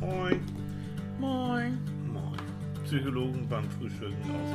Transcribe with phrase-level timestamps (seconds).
[0.00, 0.40] Moin.
[1.18, 1.78] Moin.
[2.12, 2.38] Moin.
[2.84, 4.50] Psychologen beim Frühstücken aus.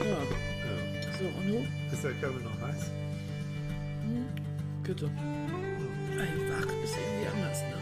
[0.00, 1.18] Ja, Ja.
[1.18, 1.66] so, und du?
[1.94, 2.90] Ist der Kaffee noch heiß?
[4.82, 5.06] Bitte.
[5.06, 7.79] Ey, wach ist irgendwie anders, ne?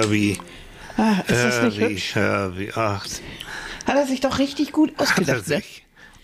[0.00, 0.38] Herbie.
[0.96, 2.14] Ah, ist das nicht Herbie, hübsch?
[2.14, 2.70] Herbie.
[2.74, 3.06] Ach,
[3.86, 5.62] Hat er sich doch richtig gut ausgedacht, ne?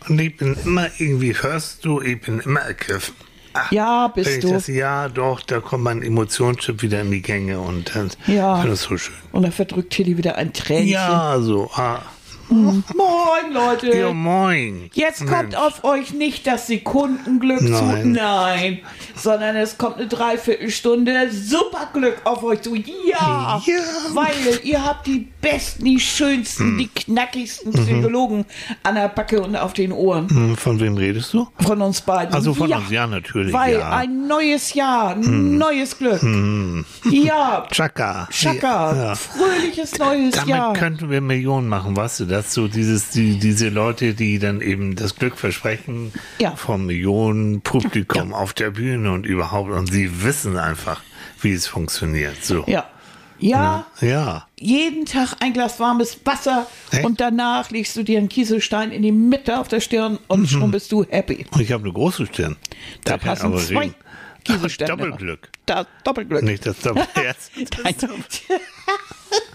[0.08, 3.14] Und ich bin immer irgendwie, hörst du, ich bin immer ergriffen.
[3.54, 4.52] Ach, Ja, bist du.
[4.52, 8.54] Das, ja, doch, da kommt mein Emotionschip wieder in die Gänge und dann Ja.
[8.56, 9.14] ich finde das so schön.
[9.32, 10.88] Und da verdrückt Tilly wieder ein Tränchen.
[10.88, 11.70] Ja, so.
[11.74, 12.02] Ah.
[12.50, 13.94] Moin, Leute.
[13.96, 14.90] Ja, moin.
[14.94, 15.54] Jetzt kommt Mensch.
[15.56, 18.12] auf euch nicht das Sekundenglück zu, Nein.
[18.12, 18.78] nein,
[19.14, 22.74] sondern es kommt eine Dreiviertelstunde Superglück auf euch zu.
[22.74, 23.74] Ja, Ja.
[24.14, 24.32] weil
[24.64, 28.44] ihr habt die besten, die schönsten, die knackigsten Psychologen
[28.82, 31.48] an der Backe und auf den Ohren Hm, Von wem redest du?
[31.60, 32.34] von uns beiden.
[32.34, 33.90] Also von uns, ja, natürlich, Weil ja.
[33.90, 36.22] ein neues Jahr, ein neues Glück.
[37.10, 38.26] Ja, Chaka.
[38.30, 39.14] Chaka, Ja.
[39.14, 40.72] fröhliches neues Damit Jahr.
[40.72, 44.96] könnten wir Millionen machen, weißt du, das so dieses, die, diese Leute, die dann eben
[44.96, 46.54] das Glück versprechen Ja.
[46.56, 51.02] vom Millionen Publikum auf der Bühne und überhaupt und sie wissen einfach,
[51.40, 52.44] wie es funktioniert.
[52.44, 52.64] So.
[52.66, 52.84] Ja.
[53.40, 54.48] Ja, Ja.
[54.58, 57.04] jeden Tag ein Glas warmes Wasser Echt?
[57.04, 60.72] und danach legst du dir einen Kieselstein in die Mitte auf der Stirn und schon
[60.72, 61.46] bist du happy.
[61.60, 62.56] Ich habe eine große Stirn.
[63.04, 63.92] Da kann passen zwei.
[64.42, 64.90] Kieselsteine.
[64.90, 65.50] Doppelglück.
[65.66, 66.42] Da, Doppelglück.
[66.42, 67.50] Nicht das Doppelherz.
[67.84, 67.94] Nein.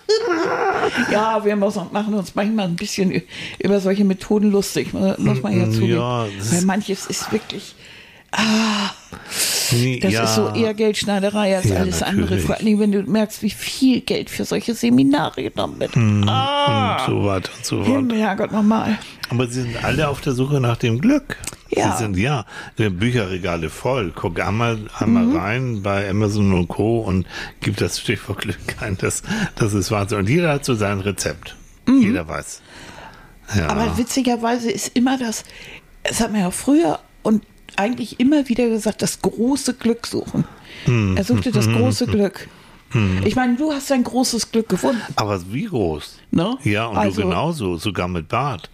[1.11, 3.21] ja, wir machen uns manchmal ein bisschen
[3.59, 5.93] über solche Methoden lustig, muss man ja Mm, zugeben.
[5.97, 7.75] ja, Weil manches ist wirklich,
[9.71, 10.23] Nee, das ja.
[10.23, 12.21] ist so eher Geldschneiderei als Ja, alles andere.
[12.25, 12.45] natürlich.
[12.45, 15.95] Vor allem, wenn du merkst, wie viel Geld für solche Seminare genommen wird.
[16.27, 17.87] ah, und so weiter und so fort.
[17.87, 18.97] Himmel, Herrgott, nochmal.
[19.29, 21.37] Aber sie sind alle auf der Suche nach dem Glück.
[21.69, 21.93] Ja.
[21.93, 22.45] Sie sind ja
[22.77, 24.11] äh, Bücherregale voll.
[24.13, 25.35] Guck einmal, einmal Mhm.
[25.37, 26.99] rein bei Amazon und Co.
[26.99, 27.25] und
[27.61, 28.95] gib das Stichwort Glück ein.
[28.99, 29.23] Das,
[29.55, 30.19] das ist Wahnsinn.
[30.19, 31.55] Und jeder hat so sein Rezept.
[31.87, 32.61] Jeder weiß.
[33.55, 33.63] Ja.
[33.63, 33.69] Mhm.
[33.69, 35.43] Aber witzigerweise ist immer das,
[36.03, 37.43] das hat man ja früher und
[37.77, 40.45] eigentlich immer wieder gesagt, das große Glück suchen.
[40.85, 41.15] Hm.
[41.17, 42.47] Er suchte das große Glück.
[43.25, 45.01] Ich meine, du hast dein großes Glück gefunden.
[45.15, 46.17] Aber wie groß?
[46.29, 46.57] Ne?
[46.63, 48.69] Ja, und Also- du genauso, sogar mit Bart.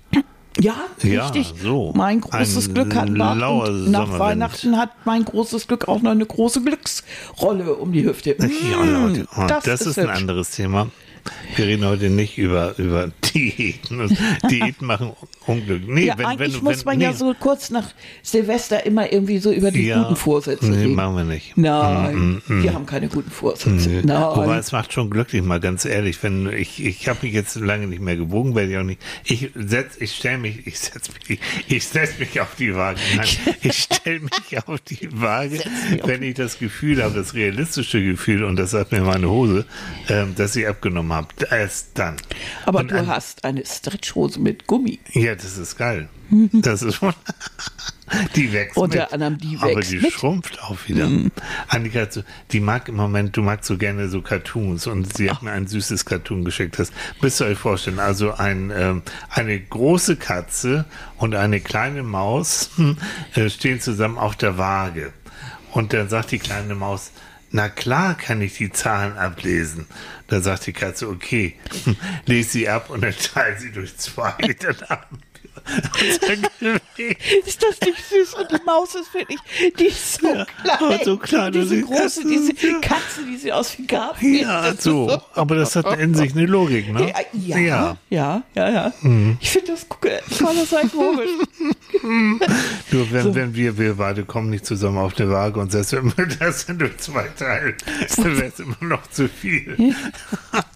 [0.60, 0.74] Ja,
[1.04, 1.54] Ja, richtig.
[1.64, 1.94] so.
[1.96, 4.20] Mein großes Ein Glück hat Bart und nach.
[4.20, 8.36] Weihnachten hat mein großes Glück auch noch eine große Glücksrolle um die Hüfte.
[8.38, 10.18] Ja, Mm, Leute, oh, das, ist, ein hübsch.
[10.18, 10.88] anderes Thema.
[11.56, 14.18] Wir reden heute nicht über, über Diäten.
[14.50, 15.12] Diäten machen
[15.46, 15.88] Unglück.
[15.88, 17.04] Nee, Ja, wenn, eigentlich wenn, muss wenn, man nee.
[17.06, 17.88] ja so kurz nach
[18.24, 20.96] Silvester immer irgendwie so über die Ja, guten Vorsätze nee, reden.
[20.96, 21.58] machen wir nicht.
[21.58, 23.90] Nein, wir haben keine guten Vorsätze.
[24.04, 24.22] Nein.
[24.22, 27.88] Wobei es macht schon glücklich, mal ganz ehrlich, wenn ich ich habe mich jetzt lange
[27.88, 29.02] nicht mehr gewogen, werde ich auch nicht.
[29.26, 33.00] Ich setz, ich stelle mich, ich setz mich, ich setz mich auf die Waage.
[33.16, 33.28] Nein,
[33.62, 35.60] ich stelle mich auf die Waage,
[36.06, 39.66] wenn ich das Gefühl habe, das realistische Gefühl und das sagt mir meine Hose,
[40.10, 41.28] ähm, dass ich abgenommen habe.
[41.50, 42.16] Erst dann.
[42.66, 45.00] Aber und du an- hast eine Stretchhose mit Gummi.
[45.14, 46.10] Ja, das ist geil.
[46.52, 47.14] Das ist schon.
[48.36, 49.14] Die wächst Unter mit.
[49.14, 50.12] anderem die Aber wächst die mit.
[50.12, 51.08] schrumpft auch wieder.
[51.68, 55.30] Annika, hat so, die mag im Moment, du magst so gerne so Cartoons und sie
[55.30, 56.80] hat mir ein süßes Cartoon geschickt.
[56.80, 58.00] Das müsst ihr euch vorstellen.
[58.00, 60.86] Also ein, ähm, eine große Katze
[61.18, 62.72] und eine kleine Maus
[63.36, 65.14] äh, stehen zusammen auf der Waage.
[65.74, 67.12] Und dann sagt die kleine Maus,
[67.52, 69.88] na klar kann ich die Zahlen ablesen.
[70.28, 71.56] Da sagt die Katze, okay,
[72.26, 74.34] lese sie ab und dann teile sie durch zwei.
[74.60, 75.20] Dann haben.
[77.46, 78.34] Ist das nicht süß?
[78.36, 79.40] Und die Maus ist wirklich,
[79.78, 81.00] die ist so Ja, klein.
[81.04, 82.80] so klein, diese die große, Katze, diese ja.
[82.82, 84.42] Katze, die sieht aus wie Garfield.
[84.42, 85.22] Ja, ist so.
[85.34, 87.14] Aber das hat in sich eine Logik, ne?
[87.34, 88.70] Ja, ja, ja, ja.
[88.70, 88.94] ja.
[89.40, 91.30] Ich finde das, kann das sein komisch.
[92.92, 96.16] Nur wenn, wenn wir, wir beide kommen nicht zusammen auf eine Waage und selbst wenn
[96.18, 97.76] wir das sind durch zwei teilen,
[98.18, 99.76] dann wäre es immer noch zu viel.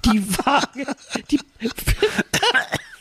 [0.06, 0.86] Die Waage,
[1.30, 1.40] die...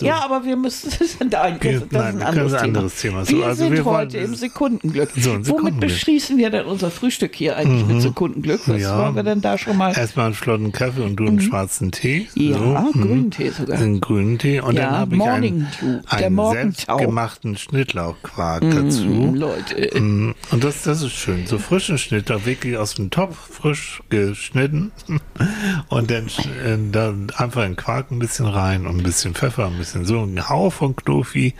[0.00, 2.58] Ja, aber wir müssen, das ist ein, das Wir- ist nein, ein wir anderes, ein
[2.58, 2.64] Thema.
[2.78, 3.24] anderes Thema.
[3.24, 5.10] So, Wir also sind wir wollen- heute im Sekundenglück.
[5.16, 5.80] So, ein Womit Sekundenglück.
[5.80, 8.60] beschließen wir denn unser Frühstück hier eigentlich mit Sekundenglück?
[8.66, 8.98] Was Ja.
[8.98, 9.96] wollen wir denn da schon mal?
[9.96, 12.28] Erstmal einen flotten Kaffee und du einen schwarzen Tee.
[12.34, 12.42] Mhm.
[12.42, 12.64] Ja, so,
[12.98, 13.02] mhm.
[13.02, 13.78] grünen Tee sogar.
[13.78, 14.60] Einen grünen Tee.
[14.60, 15.68] Und Ja, dann habe ich einen,
[16.08, 19.32] einen selbstgemachten Schnittlauchquark dazu.
[19.34, 21.46] Leute, Mm, Und das, das ist schön.
[21.46, 24.92] So frischen Schnittlauch, wirklich aus dem Topf, frisch geschnitten.
[25.88, 29.76] Und dann, äh, dann einfach in Quark ein bisschen rein und ein bisschen Pfeffer, ein
[29.76, 30.04] bisschen.
[30.06, 31.54] So ein Hauch von Knofi.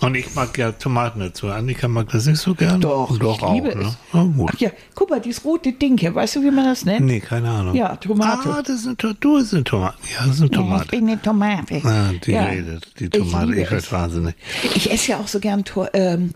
[0.00, 1.48] Und ich mag ja Tomaten dazu.
[1.48, 2.80] Annika mag das nicht so gern.
[2.80, 3.96] Doch, Doch ich liebe auch, ne?
[4.12, 4.36] es.
[4.36, 4.50] Gut.
[4.54, 7.06] Ach ja, guck mal, dieses rote Ding hier, weißt du, wie man das nennt?
[7.06, 7.74] Nee, keine Ahnung.
[7.74, 8.50] Ja, Tomate.
[8.50, 9.96] Ah, das sind, To- du ist eine Tomate.
[10.18, 10.88] Ja, das ist eine Ja, ich Tomate.
[10.88, 11.80] bin eine Tomate.
[11.84, 12.44] Ah, die Ja.
[12.44, 13.46] redet, die Ich Tomate.
[13.46, 14.34] liebe Ich, werde wahnsinnig.
[14.74, 16.32] Ich esse ja auch so gern Tor, ähm,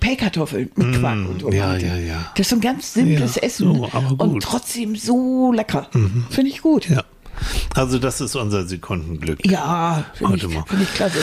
[0.00, 1.56] Pellkartoffeln mit Quark und Tomate.
[1.56, 2.30] Mm, ja, ja, ja.
[2.36, 4.20] Das ist so ein ganz simples Ja, Essen so, aber gut.
[4.20, 5.88] und trotzdem so lecker.
[6.30, 6.88] Finde ich gut.
[6.88, 7.02] Ja.
[7.74, 9.44] Also das ist unser Sekundenglück.
[9.46, 11.18] Ja, finde ich, find ich klasse.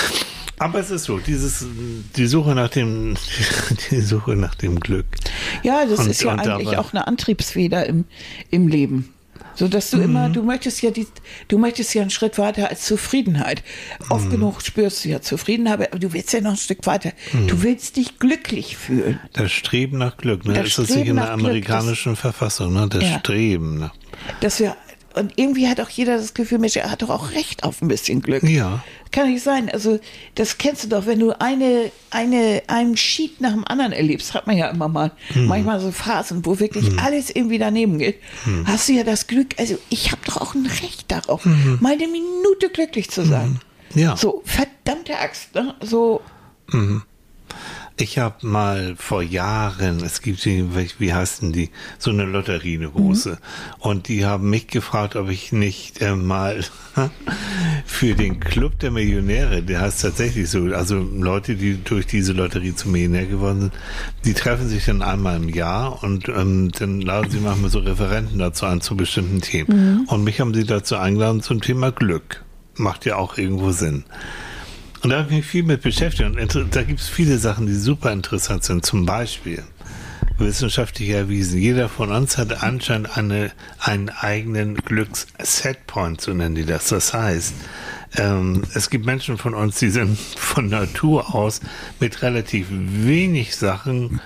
[0.58, 1.66] Aber es ist so, dieses,
[2.16, 3.16] die Suche nach dem,
[3.92, 5.06] die Suche nach dem Glück.
[5.64, 8.06] Ja, das Und- ist ja eigentlich dabei- auch eine Antriebsfeder im,
[8.52, 9.12] im Leben.
[9.58, 10.04] So dass du Mhm.
[10.04, 11.08] immer, du möchtest ja die,
[11.48, 13.64] du möchtest ja einen Schritt weiter als Zufriedenheit.
[14.00, 14.12] Mhm.
[14.12, 17.12] Oft genug spürst du ja Zufriedenheit, aber du willst ja noch ein Stück weiter.
[17.32, 17.48] Mhm.
[17.48, 19.18] Du willst dich glücklich fühlen.
[19.34, 20.54] Das Streben nach Glück, ne?
[20.56, 22.88] Das ist das nicht in der nach Glück, amerikanischen Verfassung, ne?
[22.90, 23.20] Das Ja.
[23.20, 23.92] Streben, ne?
[24.42, 24.76] Dass wir,
[25.16, 27.88] und irgendwie hat auch jeder das Gefühl, Mensch, er hat doch auch recht auf ein
[27.88, 28.44] bisschen Glück.
[28.44, 28.84] Ja.
[29.12, 29.70] Kann nicht sein.
[29.70, 30.00] Also,
[30.36, 34.46] das kennst du doch, wenn du eine, eine, einen Sheet nach dem anderen erlebst, hat
[34.48, 35.46] man ja immer mal, Mhm.
[35.48, 38.68] manchmal so Phasen, wo wirklich alles irgendwie daneben geht, Mhm.
[38.68, 42.08] hast du ja das Glück, also ich habe doch auch ein Recht darauf, mal eine
[42.08, 43.60] Minute glücklich zu sein.
[43.94, 44.00] Mhm.
[44.02, 44.18] Ja.
[44.18, 45.74] So, verdammte Axt, ne?
[45.82, 46.20] So,
[47.98, 50.66] Ich habe mal vor Jahren, es gibt die,
[51.00, 53.38] wie heißt denn die, so eine Lotterie, eine große.
[53.80, 56.60] Und die haben mich gefragt, ob ich nicht äh, mal
[57.86, 62.76] für den Club der Millionäre, der heißt tatsächlich so, also Leute, die durch diese Lotterie
[62.76, 63.74] zum Millionär geworden sind,
[64.26, 68.40] die treffen sich dann einmal im Jahr und ähm, dann laden sie manchmal so Referenten
[68.40, 70.06] dazu an zu bestimmten Themen.
[70.08, 72.44] Und mich haben sie dazu eingeladen zum Thema Glück.
[72.76, 74.04] Macht ja auch irgendwo Sinn.
[75.06, 76.56] Und da habe ich mich viel mit beschäftigt.
[76.56, 78.84] Und da gibt es viele Sachen, die super interessant sind.
[78.84, 79.62] Zum Beispiel
[80.40, 86.88] wissenschaftlich erwiesen, jeder von uns hat anscheinend eine, einen eigenen Glücks-Setpoint, so nennen die das.
[86.88, 87.54] Das heißt,
[88.18, 91.62] ähm, es gibt Menschen von uns, die sind von Natur aus
[92.00, 94.22] mit relativ wenig Sachen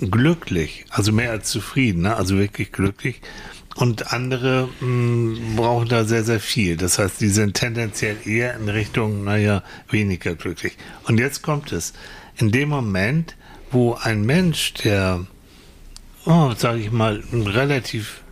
[0.00, 2.16] glücklich, also mehr als zufrieden, ne?
[2.16, 3.20] also wirklich glücklich.
[3.74, 6.76] Und andere mh, brauchen da sehr, sehr viel.
[6.76, 10.76] Das heißt, die sind tendenziell eher in Richtung, naja, weniger glücklich.
[11.04, 11.92] Und jetzt kommt es.
[12.36, 13.36] In dem Moment,
[13.70, 15.26] wo ein Mensch, der,
[16.26, 18.22] oh, sage ich mal, relativ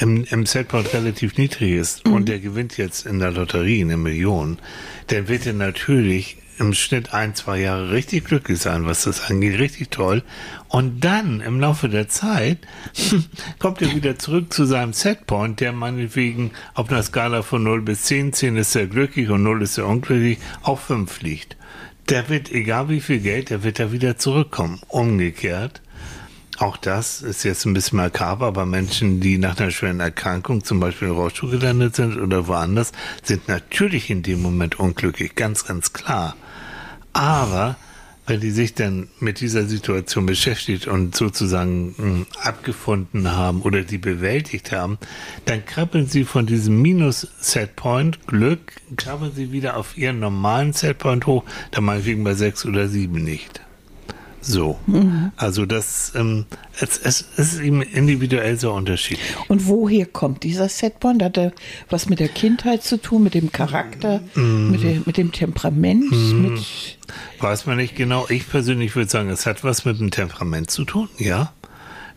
[0.00, 4.58] im, im Setpoint relativ niedrig ist und der gewinnt jetzt in der Lotterie eine Million,
[5.08, 9.58] dann wird er natürlich im Schnitt ein, zwei Jahre richtig glücklich sein, was das angeht,
[9.58, 10.22] richtig toll.
[10.70, 12.58] Und dann im Laufe der Zeit
[13.58, 18.04] kommt er wieder zurück zu seinem Setpoint, der meinetwegen auf einer Skala von 0 bis
[18.04, 21.56] 10, 10 ist er glücklich und 0 ist er unglücklich, auf 5 liegt.
[22.08, 24.80] Der wird, egal wie viel Geld, der wird da wieder zurückkommen.
[24.86, 25.82] Umgekehrt,
[26.58, 30.78] auch das ist jetzt ein bisschen makaber, aber Menschen, die nach einer schweren Erkrankung zum
[30.78, 32.92] Beispiel in Rollstuhl gelandet sind oder woanders,
[33.24, 36.36] sind natürlich in dem Moment unglücklich, ganz, ganz klar.
[37.12, 37.74] Aber
[38.30, 43.98] wenn die sich dann mit dieser Situation beschäftigt und sozusagen mh, abgefunden haben oder die
[43.98, 44.98] bewältigt haben,
[45.46, 51.42] dann krabbeln sie von diesem Minus-Setpoint Glück, krabbeln sie wieder auf ihren normalen Setpoint hoch,
[51.72, 53.62] dann meinetwegen bei sechs oder sieben nicht.
[54.42, 54.78] So.
[55.36, 56.46] Also das, ähm,
[56.80, 59.26] es, es, es ist eben individuell so unterschiedlich.
[59.48, 61.22] Und woher kommt dieser Setpoint?
[61.22, 61.52] Hat er
[61.90, 64.70] was mit der Kindheit zu tun, mit dem Charakter, Mm.
[64.70, 66.10] mit, dem, mit dem Temperament?
[66.10, 66.60] Mit,
[67.40, 68.26] Weiß man nicht genau.
[68.28, 71.52] Ich persönlich würde sagen, es hat was mit dem Temperament zu tun, ja.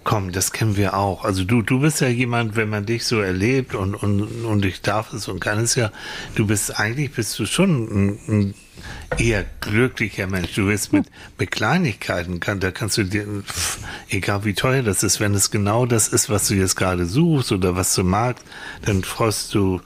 [0.03, 1.23] Komm, das kennen wir auch.
[1.23, 4.81] Also du, du bist ja jemand, wenn man dich so erlebt und, und, und ich
[4.81, 5.91] darf es und kann es ja,
[6.35, 8.53] du bist eigentlich bist du schon ein, ein
[9.17, 10.55] eher glücklicher Mensch.
[10.55, 11.05] Du bist mit,
[11.37, 13.79] mit Kleinigkeiten, kann, da kannst du dir, pff,
[14.09, 17.53] egal wie teuer das ist, wenn es genau das ist, was du jetzt gerade suchst
[17.53, 18.43] oder was du magst,
[18.85, 19.79] dann freust du,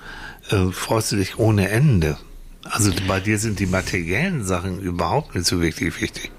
[0.50, 2.17] äh, freust du dich ohne Ende.
[2.63, 6.31] Also bei dir sind die materiellen Sachen überhaupt nicht so wirklich wichtig.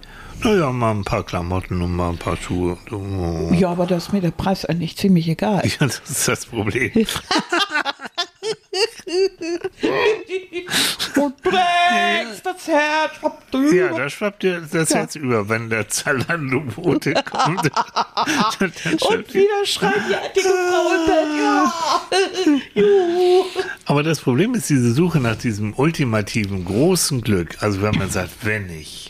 [0.43, 2.79] Naja, mal ein paar Klamotten und mal ein paar Schuhe.
[2.91, 3.53] Oh.
[3.53, 5.63] ja, aber das ist mir der Preis eigentlich ziemlich egal.
[5.67, 6.93] Ja, das ist das Problem.
[11.15, 13.75] Du trägst das Herz ab drüber.
[13.75, 17.63] Ja, da schwappt dir das jetzt über, wenn der Zalando-Bote kommt.
[18.61, 21.29] Und schwappt wieder schreien die dicke Frau Bett.
[22.75, 22.85] Ja.
[23.87, 27.57] Aber das Problem ist diese Suche nach diesem ultimativen großen Glück.
[27.61, 29.08] Also wenn man sagt, wenn ich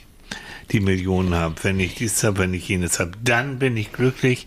[0.71, 4.47] die Millionen habe, wenn ich dies habe, wenn ich jenes habe, dann bin ich glücklich,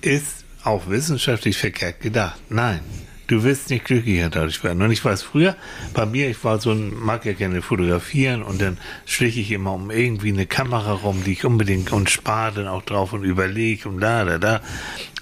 [0.00, 2.40] ist auch wissenschaftlich verkehrt gedacht.
[2.48, 2.80] Nein.
[3.28, 4.82] Du wirst nicht glücklicher dadurch werden.
[4.82, 5.56] Und ich weiß früher,
[5.94, 9.72] bei mir, ich war so ein, mag ja gerne fotografieren und dann schlich ich immer
[9.72, 13.88] um irgendwie eine Kamera rum, die ich unbedingt und spare dann auch drauf und überlege
[13.88, 14.60] und da, da, da.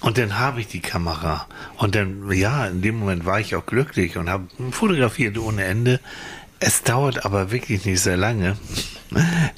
[0.01, 1.47] Und dann habe ich die Kamera.
[1.77, 5.99] Und dann, ja, in dem Moment war ich auch glücklich und habe fotografiert ohne Ende.
[6.59, 8.55] Es dauert aber wirklich nicht sehr lange.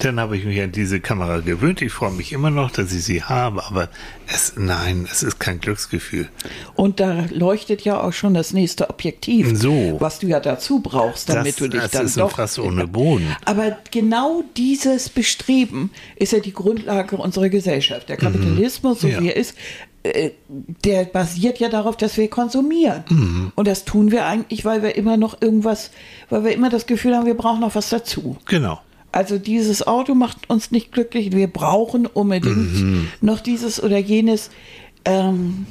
[0.00, 1.80] Dann habe ich mich an diese Kamera gewöhnt.
[1.80, 3.88] Ich freue mich immer noch, dass ich sie habe, aber
[4.26, 6.28] es, nein, es ist kein Glücksgefühl.
[6.74, 9.96] Und da leuchtet ja auch schon das nächste Objektiv, So.
[10.00, 12.36] was du ja dazu brauchst, damit Das- du dich das dann ist ein doch.
[12.36, 13.34] Fass ohne Boden.
[13.46, 18.08] Aber genau dieses Bestreben ist ja die Grundlage unserer Gesellschaft.
[18.10, 19.12] Der Kapitalismus, so Mhm.
[19.14, 19.20] Ja.
[19.22, 19.54] wie er ist,
[20.84, 23.04] der basiert ja darauf, dass wir konsumieren.
[23.08, 23.52] Mhm.
[23.54, 25.90] Und das tun wir eigentlich, weil wir immer noch irgendwas,
[26.30, 28.36] weil wir immer das Gefühl haben, wir brauchen noch was dazu.
[28.46, 28.80] Genau.
[29.10, 31.32] Also dieses Auto macht uns nicht glücklich.
[31.32, 33.08] Wir brauchen unbedingt Mhm.
[33.20, 34.50] noch dieses oder jenes.
[35.04, 35.66] Ähm,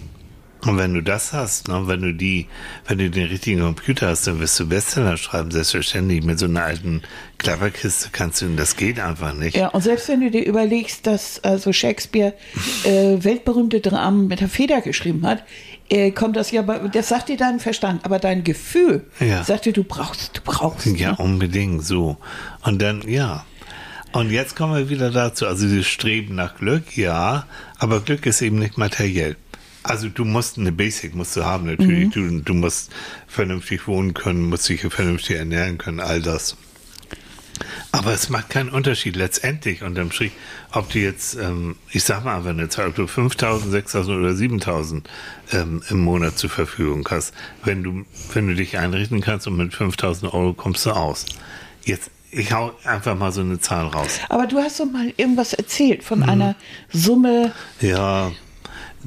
[0.67, 2.47] Und wenn du das hast, ne, wenn du die,
[2.87, 6.23] wenn du den richtigen Computer hast, dann wirst du Bestseller schreiben, selbstverständlich.
[6.23, 7.01] Mit so einer alten
[7.37, 9.55] Cleverkiste kannst du, das geht einfach nicht.
[9.55, 12.33] ja, und selbst wenn du dir überlegst, dass also Shakespeare
[12.83, 15.43] äh, weltberühmte Dramen mit der Feder geschrieben hat,
[15.89, 19.43] äh, kommt das ja, bei- das sagt dir dein Verstand, aber dein Gefühl Ja.
[19.43, 20.85] sagt dir, du brauchst, du brauchst.
[20.87, 21.17] Ja, ne?
[21.17, 22.17] unbedingt so.
[22.63, 23.45] Und dann, ja.
[24.13, 25.45] Und jetzt kommen wir wieder dazu.
[25.47, 27.45] Also dieses Streben nach Glück, ja,
[27.77, 29.35] aber Glück ist eben nicht materiell.
[29.87, 32.09] Also du musst eine Basic musst du haben natürlich.
[32.11, 32.91] Du, du musst
[33.27, 36.57] vernünftig wohnen können, musst dich vernünftig ernähren können, all das.
[37.91, 40.31] Aber es macht keinen Unterschied letztendlich unterm Strich,
[40.73, 44.29] ob du jetzt, ähm, ich sag mal einfach eine Zahl, ob du 5.000, 6.000 oder
[44.31, 45.03] 7.000
[45.53, 47.33] ähm, im Monat zur Verfügung hast.
[47.63, 51.25] Wenn du, wenn du dich einrichten kannst und mit 5.000 Euro kommst du aus.
[51.85, 54.19] Jetzt, ich hau einfach mal so eine Zahl raus.
[54.29, 56.29] Aber du hast doch mal irgendwas erzählt von Mhm.
[56.29, 56.55] einer
[56.91, 57.53] Summe.
[57.81, 58.31] Ja,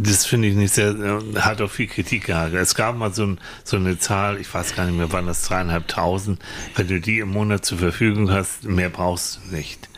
[0.02, 2.54] das finde ich nicht sehr, äh, hat auch viel Kritik gehabt.
[2.54, 5.42] Es gab mal so, ein, so eine Zahl, ich weiß gar nicht mehr, waren das
[5.42, 6.40] dreieinhalbtausend.
[6.76, 9.88] Wenn du die im Monat zur Verfügung hast, mehr brauchst du nicht.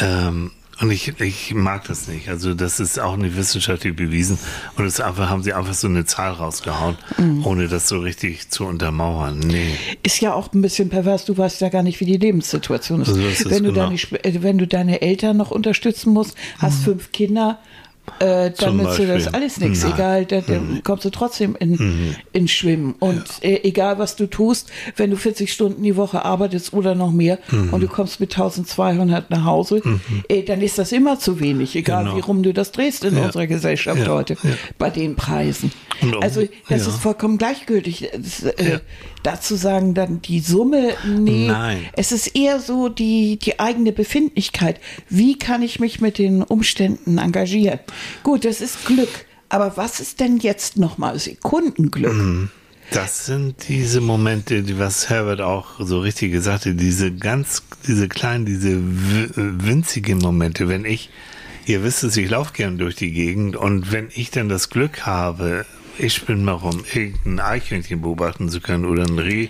[0.00, 2.28] Ähm, und ich, ich mag das nicht.
[2.28, 4.38] Also das ist auch nicht wissenschaftlich bewiesen.
[4.76, 6.96] Und es einfach, haben sie einfach so eine Zahl rausgehauen,
[7.44, 9.38] ohne das so richtig zu untermauern.
[9.38, 9.76] Nee.
[10.02, 13.08] Ist ja auch ein bisschen pervers, du weißt ja gar nicht, wie die Lebenssituation ist.
[13.08, 13.90] So ist wenn, du genau.
[13.90, 17.60] deine, äh, wenn du deine Eltern noch unterstützen musst, hast fünf Kinder,
[18.18, 19.84] äh, dann nützt dir das alles nichts.
[19.84, 22.94] Egal, da, da kommst du trotzdem in, in Schwimmen.
[22.98, 27.12] Und äh, egal, was du tust, wenn du 40 Stunden die Woche arbeitest oder noch
[27.12, 27.38] mehr
[27.70, 29.82] und du kommst mit 1200 nach Hause,
[30.28, 32.16] äh, dann ist das immer zu wenig, egal Genau.
[32.16, 33.26] wie rum du das drehst in Ja.
[33.26, 34.08] unserer Gesellschaft Ja.
[34.08, 34.50] heute, Ja.
[34.78, 35.70] bei den Preisen.
[36.20, 36.88] Also das ja.
[36.92, 38.10] ist vollkommen gleichgültig.
[38.16, 38.80] Das, äh, Ja.
[39.22, 41.86] Dazu sagen dann die Summe, nee, Nein.
[41.96, 44.80] es ist eher so die, die eigene Befindlichkeit.
[45.08, 47.78] Wie kann ich mich mit den Umständen engagieren?
[48.24, 49.08] Gut, das ist Glück.
[49.48, 52.12] Aber was ist denn jetzt nochmal Sekundenglück?
[52.14, 52.48] Mhm.
[52.90, 58.08] Das sind diese Momente, die was Herbert auch so richtig gesagt hat, diese ganz, diese
[58.08, 61.08] kleinen, diese w- winzigen Momente, wenn ich,
[61.64, 65.06] ihr wisst es, ich laufe gern durch die Gegend und wenn ich dann das Glück
[65.06, 65.64] habe,
[65.98, 69.48] ich spinne mal rum, irgendein Eichhörnchen beobachten zu können oder ein Reh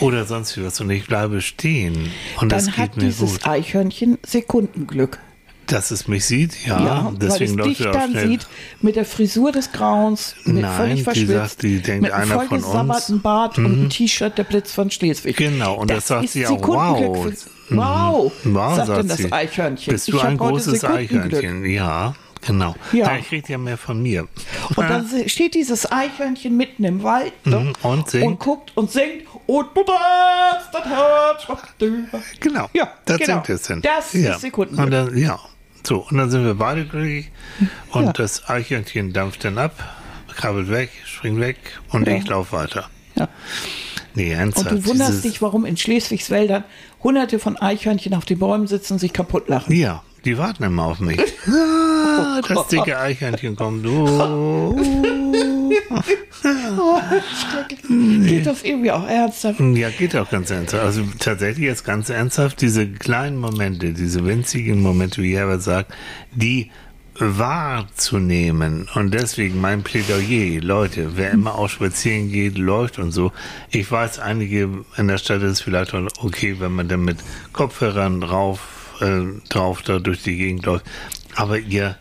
[0.00, 3.32] oder sonst wie was und ich bleibe stehen und das Dann geht hat mir dieses
[3.34, 3.46] gut.
[3.46, 5.18] Eichhörnchen Sekundenglück.
[5.66, 8.28] Dass es mich sieht, ja, Ja, deswegen weil es dich dann schnell.
[8.28, 8.46] sieht
[8.80, 12.30] mit der Frisur des Grauens, mit Nein, völlig die verschwitzt, sagt, die denkt, mit einem.
[12.30, 12.32] Mhm.
[12.32, 15.36] vollgesabberten Bart und einem T-Shirt der Blitz von Schleswig.
[15.36, 17.22] Genau, und das sagt ist sie auch, wow.
[17.24, 17.34] für-
[17.70, 18.54] Wow, Mhm.
[18.54, 19.30] Wow, sagt denn das.
[19.30, 19.92] Eichhörnchen.
[19.92, 20.84] Bist du Ich ein großes.
[20.84, 21.66] Eichhörnchen?
[21.66, 22.74] Ja, genau.
[22.92, 23.06] Ja.
[23.12, 23.16] Ja.
[23.18, 24.28] ich krieg ja mehr von mir.
[24.76, 27.60] Und dann se- steht dieses Eichhörnchen mitten im Wald ne?
[27.60, 28.26] Mhm, und singt.
[28.26, 31.46] und guckt und singt und du darfst das Herz.
[32.40, 33.34] Genau, Ja, das genau.
[33.34, 33.82] singt es dann.
[33.82, 34.34] Das ja.
[34.34, 34.84] ist Sekundenglück.
[34.86, 35.38] Und dann, ja,
[35.82, 37.30] so, und dann sind wir beide glücklich
[37.92, 38.12] und Ja.
[38.12, 39.72] das Eichhörnchen dampft dann ab,
[40.36, 41.56] krabbelt weg, springt weg
[41.90, 42.14] und Ja.
[42.16, 42.88] ich laufe weiter.
[43.16, 43.28] Ja.
[44.14, 46.64] Nee, Und du wunderst dich, warum in Schleswigs Wäldern
[47.02, 49.72] hunderte von Eichhörnchen auf den Bäumen sitzen und sich kaputt lachen.
[49.74, 51.20] Ja, die warten immer auf mich.
[52.20, 53.86] Ah, das dicke Eichhörnchen kommt.
[56.76, 57.00] Oh.
[57.88, 59.60] Geht das irgendwie auch ernsthaft?
[59.60, 60.84] Ja, geht auch ganz ernsthaft.
[60.84, 65.92] Also tatsächlich jetzt ganz ernsthaft, diese kleinen Momente, diese winzigen Momente, wie Herbert sagt,
[66.32, 66.70] die
[67.18, 68.88] wahrzunehmen.
[68.94, 73.32] Und deswegen mein Plädoyer, Leute, wer immer auch spazieren geht, läuft und so.
[73.70, 77.18] Ich weiß, einige in der Stadt ist vielleicht auch okay, wenn man dann mit
[77.52, 78.60] Kopfhörern drauf,
[79.00, 80.84] äh, drauf da durch die Gegend läuft.
[81.34, 81.96] Aber ihr,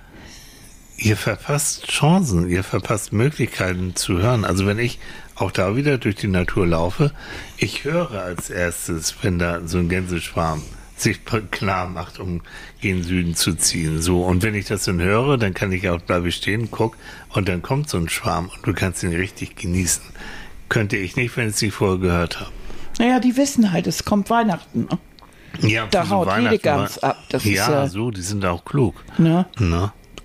[0.97, 4.45] ihr verpasst Chancen, ihr verpasst Möglichkeiten zu hören.
[4.45, 4.99] Also wenn ich
[5.35, 7.11] auch da wieder durch die Natur laufe,
[7.57, 10.63] ich höre als erstes, wenn da so ein Gänseschwarm
[10.97, 11.19] sich
[11.51, 12.41] klar macht, um
[12.81, 14.01] gen Süden zu ziehen.
[14.01, 16.97] So, und wenn ich das dann höre, dann kann ich auch bleibe stehen, guck,
[17.29, 20.03] und dann kommt so ein Schwarm und du kannst ihn richtig genießen.
[20.69, 22.51] Könnte ich nicht, wenn ich es nicht vorher gehört habe.
[22.99, 24.87] Naja, die wissen halt, es kommt Weihnachten.
[25.61, 27.17] Ja, Da so haut jede Gans ab.
[27.29, 28.95] Das ja, ist, äh, so, die sind auch klug.
[29.17, 29.45] Ne?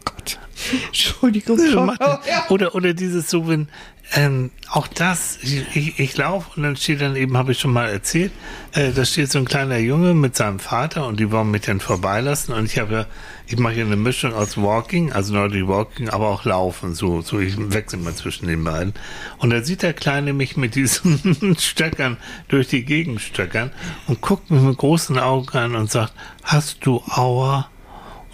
[0.04, 0.38] Gott.
[0.86, 1.58] Entschuldigung.
[2.00, 3.68] Ja, Oder, oder dieses so, wenn,
[4.14, 7.88] ähm, auch das, ich, ich, laufe und dann steht dann eben, habe ich schon mal
[7.88, 8.32] erzählt,
[8.72, 11.80] äh, da steht so ein kleiner Junge mit seinem Vater und die wollen mich dann
[11.80, 13.06] vorbeilassen und ich habe ja,
[13.46, 17.38] ich mache hier eine Mischung aus Walking, also Nordic Walking, aber auch Laufen, so, so
[17.38, 18.92] ich wechsle mal zwischen den beiden.
[19.38, 22.18] Und da sieht der Kleine mich mit diesen Stöckern
[22.48, 23.70] durch die Gegend stöckern
[24.08, 27.68] und guckt mich mit großen Augen an und sagt, hast du Aua?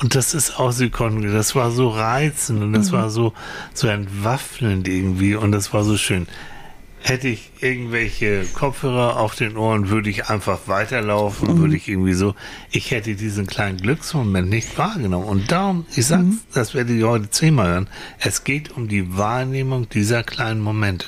[0.00, 1.32] Und das ist ausgekommen.
[1.32, 2.96] Das war so reizend und das mhm.
[2.96, 3.32] war so,
[3.74, 6.26] so entwaffnend irgendwie und das war so schön.
[7.00, 11.58] Hätte ich irgendwelche Kopfhörer auf den Ohren, würde ich einfach weiterlaufen, mhm.
[11.60, 12.34] würde ich irgendwie so,
[12.70, 15.26] ich hätte diesen kleinen Glücksmoment nicht wahrgenommen.
[15.26, 16.40] Und darum, ich sag's, mhm.
[16.54, 17.88] das werde ich heute zehnmal hören,
[18.18, 21.06] es geht um die Wahrnehmung dieser kleinen Momente.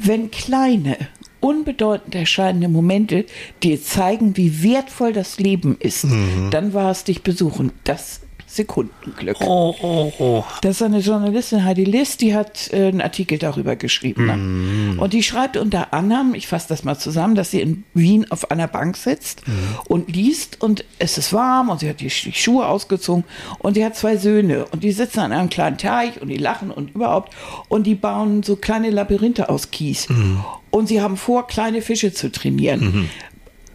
[0.00, 0.96] Wenn kleine
[1.42, 3.26] unbedeutend erscheinende Momente
[3.62, 6.48] dir zeigen, wie wertvoll das Leben ist, mhm.
[6.50, 7.72] dann war es dich besuchen.
[7.84, 8.20] Das
[8.52, 9.38] Sekundenglück.
[9.40, 10.44] Oh, oh, oh.
[10.60, 14.26] Das ist eine Journalistin, Heidi List, die hat äh, einen Artikel darüber geschrieben.
[14.26, 14.36] Ne?
[14.36, 14.98] Mm.
[14.98, 18.50] Und die schreibt unter anderem, ich fasse das mal zusammen, dass sie in Wien auf
[18.50, 19.52] einer Bank sitzt mm.
[19.86, 23.24] und liest und es ist warm und sie hat die, die Schuhe ausgezogen
[23.58, 26.70] und sie hat zwei Söhne und die sitzen an einem kleinen Teich und die lachen
[26.70, 27.32] und überhaupt
[27.68, 30.10] und die bauen so kleine Labyrinthe aus Kies.
[30.10, 30.40] Mm.
[30.70, 33.10] Und sie haben vor, kleine Fische zu trainieren.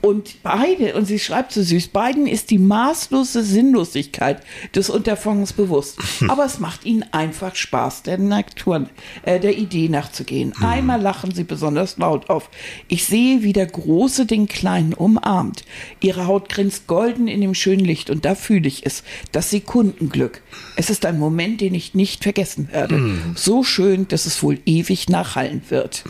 [0.07, 4.41] Und beide, und sie schreibt so süß, beiden ist die maßlose Sinnlosigkeit
[4.73, 5.99] des Unterfangens bewusst.
[6.29, 8.87] Aber es macht ihnen einfach Spaß, der Natur,
[9.23, 10.53] äh, der Idee nachzugehen.
[10.57, 10.65] Mhm.
[10.65, 12.49] Einmal lachen sie besonders laut auf.
[12.87, 15.65] Ich sehe, wie der Große den Kleinen umarmt.
[15.99, 19.03] Ihre Haut grinst golden in dem schönen Licht und da fühle ich es.
[19.33, 20.41] Das Sekundenglück.
[20.77, 22.95] Es ist ein Moment, den ich nicht vergessen werde.
[22.95, 23.33] Mhm.
[23.35, 26.05] So schön, dass es wohl ewig nachhallen wird.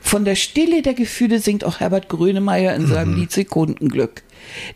[0.00, 3.20] Von der Stille der Gefühle singt auch Herbert Grönemeyer in seinem mhm.
[3.20, 4.22] Lied Sekundenglück.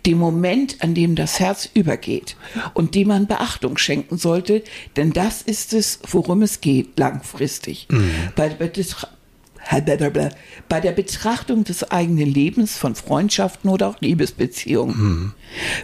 [0.07, 2.37] Dem Moment, an dem das Herz übergeht
[2.75, 4.63] und dem man Beachtung schenken sollte,
[4.97, 7.87] denn das ist es, worum es geht langfristig.
[7.91, 8.11] Mhm.
[8.35, 8.49] Bei,
[10.69, 14.97] bei der Betrachtung des eigenen Lebens von Freundschaften oder auch Liebesbeziehungen.
[14.97, 15.33] Mhm.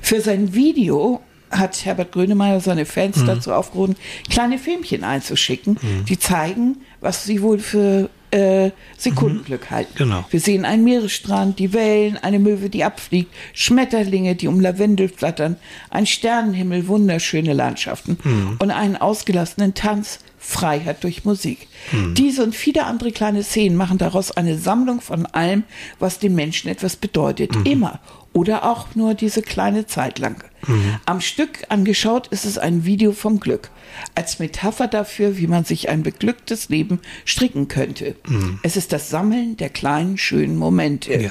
[0.00, 3.26] Für sein Video hat Herbert Grönemeyer seine Fans mhm.
[3.26, 3.96] dazu aufgerufen,
[4.30, 6.04] kleine Filmchen einzuschicken, mhm.
[6.06, 9.92] die zeigen, was sie wohl für äh, Sekundenglück halten.
[9.94, 10.24] Genau.
[10.30, 15.56] Wir sehen einen Meeresstrand, die Wellen, eine Möwe, die abfliegt, Schmetterlinge, die um Lavendel flattern,
[15.90, 18.56] ein Sternenhimmel, wunderschöne Landschaften mhm.
[18.58, 21.68] und einen ausgelassenen Tanz, Freiheit durch Musik.
[21.92, 22.14] Mhm.
[22.14, 25.64] Diese und viele andere kleine Szenen machen daraus eine Sammlung von allem,
[25.98, 27.54] was dem Menschen etwas bedeutet.
[27.54, 27.66] Mhm.
[27.66, 28.00] Immer.
[28.32, 30.42] Oder auch nur diese kleine Zeit lang.
[30.66, 30.96] Mhm.
[31.06, 33.70] Am Stück angeschaut ist es ein Video vom Glück
[34.14, 38.16] als Metapher dafür, wie man sich ein beglücktes Leben stricken könnte.
[38.26, 38.60] Mhm.
[38.62, 41.14] Es ist das Sammeln der kleinen, schönen Momente.
[41.14, 41.30] Ja.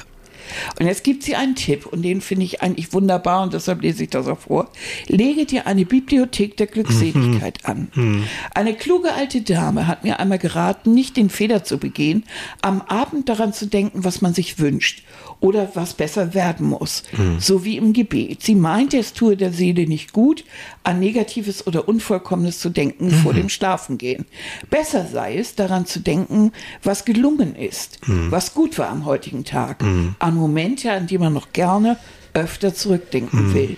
[0.78, 4.04] Und jetzt gibt sie einen Tipp und den finde ich eigentlich wunderbar und deshalb lese
[4.04, 4.70] ich das auch vor.
[5.06, 7.70] Lege dir eine Bibliothek der Glückseligkeit mhm.
[7.70, 7.88] an.
[7.94, 8.24] Mhm.
[8.54, 12.24] Eine kluge alte Dame hat mir einmal geraten, nicht den Fehler zu begehen,
[12.62, 15.03] am Abend daran zu denken, was man sich wünscht
[15.44, 17.38] oder was besser werden muss, mhm.
[17.38, 18.42] so wie im Gebet.
[18.42, 20.42] Sie meinte, es tue der Seele nicht gut,
[20.84, 23.36] an Negatives oder Unvollkommenes zu denken vor mhm.
[23.36, 24.24] dem Schlafengehen.
[24.70, 26.52] Besser sei es, daran zu denken,
[26.82, 28.30] was gelungen ist, mhm.
[28.30, 30.14] was gut war am heutigen Tag, mhm.
[30.18, 31.98] an Momente, an die man noch gerne
[32.32, 33.54] öfter zurückdenken mhm.
[33.54, 33.76] will.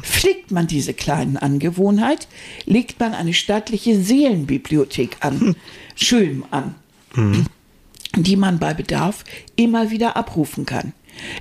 [0.00, 2.26] Pflegt man diese kleinen Angewohnheit,
[2.64, 5.56] legt man eine stattliche Seelenbibliothek an,
[5.94, 6.74] schön an,
[7.14, 7.46] mhm.
[8.16, 9.24] die man bei Bedarf
[9.56, 10.94] immer wieder abrufen kann.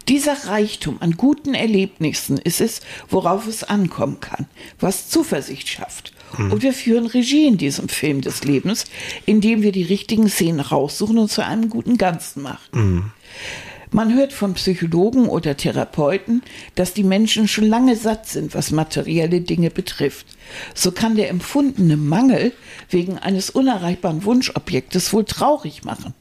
[0.07, 4.47] Dieser Reichtum an guten Erlebnissen ist es, worauf es ankommen kann,
[4.79, 6.13] was Zuversicht schafft.
[6.37, 6.51] Mhm.
[6.51, 8.85] Und wir führen Regie in diesem Film des Lebens,
[9.25, 12.69] indem wir die richtigen Szenen raussuchen und zu einem guten Ganzen machen.
[12.71, 13.11] Mhm.
[13.93, 16.43] Man hört von Psychologen oder Therapeuten,
[16.75, 20.25] dass die Menschen schon lange satt sind, was materielle Dinge betrifft.
[20.73, 22.53] So kann der empfundene Mangel
[22.89, 26.13] wegen eines unerreichbaren Wunschobjektes wohl traurig machen.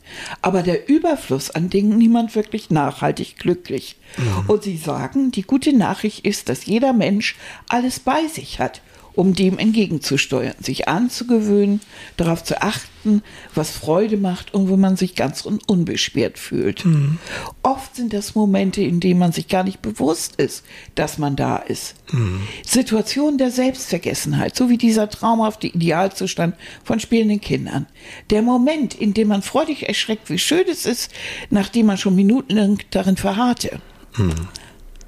[0.42, 3.96] Aber der Überfluss an Dingen niemand wirklich nachhaltig glücklich.
[4.16, 4.50] Mhm.
[4.50, 7.37] Und sie sagen, die gute Nachricht ist, dass jeder Mensch
[7.68, 8.83] alles bei sich hat
[9.14, 11.81] um dem entgegenzusteuern, sich anzugewöhnen,
[12.16, 13.23] darauf zu achten,
[13.55, 16.85] was Freude macht und wo man sich ganz un unbeschwert fühlt.
[16.85, 17.18] Mhm.
[17.62, 21.57] Oft sind das Momente, in denen man sich gar nicht bewusst ist, dass man da
[21.57, 21.94] ist.
[22.12, 22.42] Mhm.
[22.64, 27.87] Situationen der Selbstvergessenheit, so wie dieser traumhafte Idealzustand von spielenden Kindern.
[28.31, 31.11] Der Moment, in dem man freudig erschreckt, wie schön es ist,
[31.49, 33.81] nachdem man schon minutenlang darin verharrte.
[34.16, 34.35] Mhm.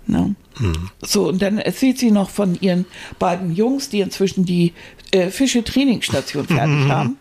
[0.06, 0.34] Ne?
[0.58, 0.90] Mhm.
[1.02, 2.86] So, und dann erzählt sie noch von ihren
[3.18, 4.72] beiden Jungs, die inzwischen die
[5.10, 6.88] äh, Fische-Trainingsstation fertig mhm.
[6.92, 7.16] haben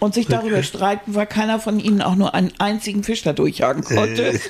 [0.00, 3.84] und sich darüber streiten, weil keiner von ihnen auch nur einen einzigen Fisch da durchjagen
[3.84, 4.40] konnte.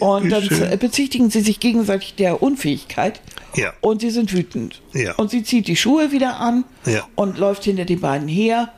[0.00, 0.78] und dann schön.
[0.78, 3.20] bezichtigen sie sich gegenseitig der Unfähigkeit
[3.54, 3.72] ja.
[3.80, 4.80] und sie sind wütend.
[4.92, 5.14] Ja.
[5.16, 7.06] Und sie zieht die Schuhe wieder an ja.
[7.14, 8.72] und läuft hinter den beiden her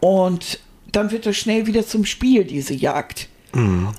[0.00, 0.60] und
[0.92, 3.28] dann wird das schnell wieder zum Spiel, diese Jagd.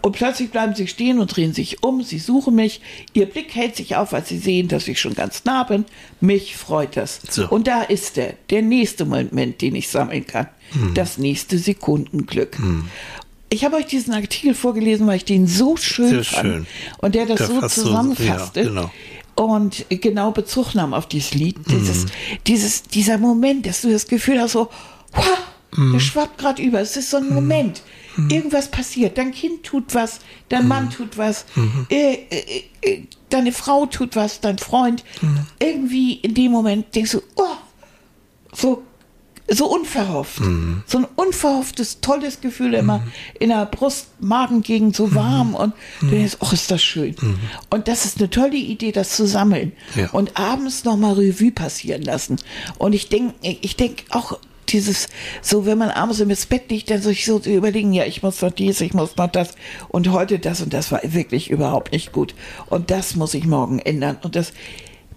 [0.01, 2.81] Und plötzlich bleiben sie stehen und drehen sich um, sie suchen mich,
[3.13, 5.85] ihr Blick hält sich auf, als sie sehen, dass ich schon ganz nah bin.
[6.21, 7.19] Mich freut das.
[7.29, 7.47] So.
[7.49, 10.47] Und da ist er, der nächste Moment, den ich sammeln kann.
[10.93, 12.57] Das nächste Sekundenglück.
[13.49, 16.43] Ich habe euch diesen Artikel vorgelesen, weil ich den so schön Sehr fand.
[16.45, 16.67] schön.
[16.99, 18.61] Und der das Der so fasst so- zusammenfasste.
[18.61, 18.91] ja, genau.
[19.35, 21.55] Und genau Bezug nahm auf dieses Lied.
[21.69, 22.09] Dieses, Mhm.
[22.47, 24.69] dieses, dieser Moment, dass du das Gefühl hast, so,
[25.13, 25.25] wow,
[25.75, 25.93] Mhm.
[25.93, 26.79] der schwappt gerade über.
[26.81, 27.81] Es ist so ein Moment.
[28.29, 29.17] Irgendwas passiert.
[29.17, 30.67] Dein Kind tut was, dein Mhm.
[30.69, 31.45] Mann tut was,
[31.89, 35.03] äh, äh, äh, deine Frau tut was, dein Freund.
[35.21, 35.39] Mhm.
[35.59, 37.43] Irgendwie in dem Moment denkst du, oh,
[38.53, 38.83] so,
[39.49, 40.41] so unverhofft.
[40.41, 40.83] Mhm.
[40.87, 43.03] So ein unverhofftes, tolles Gefühl immer
[43.39, 44.93] in der Brust-Magengegend Mhm.
[44.93, 47.15] so warm und du denkst, oh, ist das schön.
[47.69, 50.09] Und das ist eine tolle Idee, das zu sammeln Ja.
[50.09, 52.37] und abends nochmal Revue passieren lassen.
[52.77, 54.37] Und ich denke, ich denke auch,
[54.69, 55.07] dieses,
[55.41, 58.41] so wenn man abends ins Bett liegt, dann sich so zu überlegen, ja, ich muss
[58.41, 59.55] noch dies, ich muss noch das
[59.89, 62.35] und heute das und das war wirklich überhaupt nicht gut.
[62.67, 64.17] Und das muss ich morgen ändern.
[64.21, 64.53] Und das,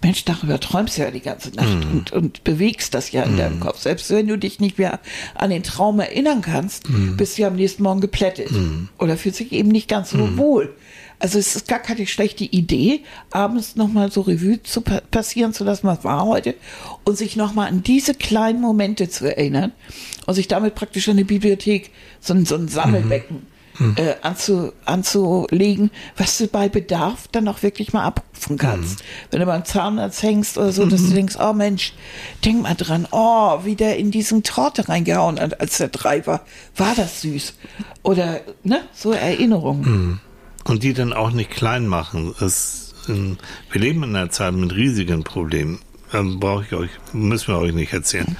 [0.01, 3.59] Mensch, darüber träumst du ja die ganze Nacht und, und bewegst das ja in deinem
[3.59, 3.77] Kopf.
[3.79, 4.99] Selbst wenn du dich nicht mehr
[5.35, 6.85] an den Traum erinnern kannst,
[7.17, 8.49] bist du ja am nächsten Morgen geplättet.
[8.97, 10.73] Oder fühlst dich eben nicht ganz so wohl.
[11.21, 15.63] Also es ist gar keine schlechte Idee, abends nochmal so Revue zu pa passieren zu
[15.63, 16.55] lassen, was war heute,
[17.03, 19.71] und sich nochmal an diese kleinen Momente zu erinnern
[20.25, 23.45] und sich damit praktisch in eine Bibliothek, so ein, so ein Sammelbecken
[23.97, 29.03] äh, anzu, anzulegen, was du bei Bedarf dann auch wirklich mal abrufen kannst.
[29.29, 31.93] Wenn du beim Zahnarzt hängst oder so, dass du denkst, oh Mensch,
[32.43, 36.45] denk mal dran, oh, wie der in diesen Torte reingehauen hat, als der drei war,
[36.75, 37.53] war das süß.
[38.01, 40.19] Oder, ne, so Erinnerungen.
[40.63, 42.33] Und die dann auch nicht klein machen.
[42.39, 43.37] Es, ähm,
[43.71, 45.79] wir leben in einer Zeit mit riesigen Problemen.
[46.13, 48.35] Ähm, Brauche ich euch, müssen wir euch nicht erzählen.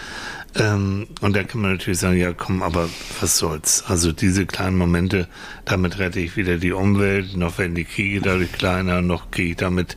[0.53, 2.89] Ähm, und da kann man natürlich sagen, ja komm, aber
[3.21, 3.85] was soll's.
[3.87, 5.27] Also diese kleinen Momente,
[5.63, 9.57] damit rette ich wieder die Umwelt, noch werden die Kriege dadurch kleiner, noch kriege ich
[9.57, 9.95] damit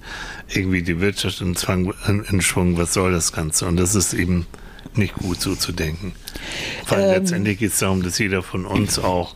[0.49, 2.79] irgendwie die Wirtschaft in, Zwang, in, in Schwung.
[2.79, 3.67] Was soll das Ganze?
[3.67, 4.47] Und das ist eben
[4.95, 6.13] nicht gut so zu denken.
[6.89, 9.35] Weil letztendlich geht es darum, dass jeder von uns auch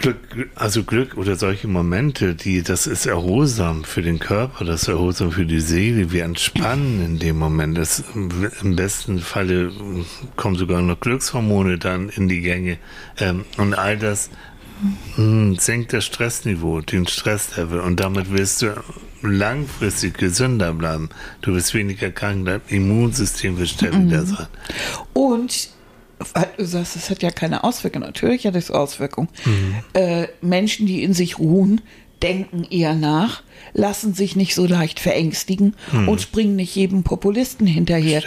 [0.00, 0.16] Glück,
[0.54, 5.30] also Glück oder solche Momente, die, das ist erholsam für den Körper, das ist erholsam
[5.30, 6.10] für die Seele.
[6.10, 7.76] Wir entspannen in dem Moment.
[7.76, 9.70] Das, Im besten Falle
[10.36, 12.78] kommen sogar noch Glückshormone dann in die Gänge.
[13.18, 14.30] Ähm, und all das
[15.18, 17.80] mh, senkt das Stressniveau, den Stresslevel.
[17.80, 18.74] Und damit wirst du
[19.20, 21.10] langfristig gesünder bleiben.
[21.42, 24.46] Du wirst weniger krank, dein Immunsystem wird stabiler sein.
[25.12, 25.68] Und
[26.34, 28.06] weil du sagst, es hat ja keine Auswirkungen.
[28.06, 29.28] Natürlich hat es Auswirkungen.
[29.94, 31.80] Äh, Menschen, die in sich ruhen,
[32.22, 35.74] denken eher nach, lassen sich nicht so leicht verängstigen
[36.06, 38.22] und springen nicht jedem Populisten hinterher.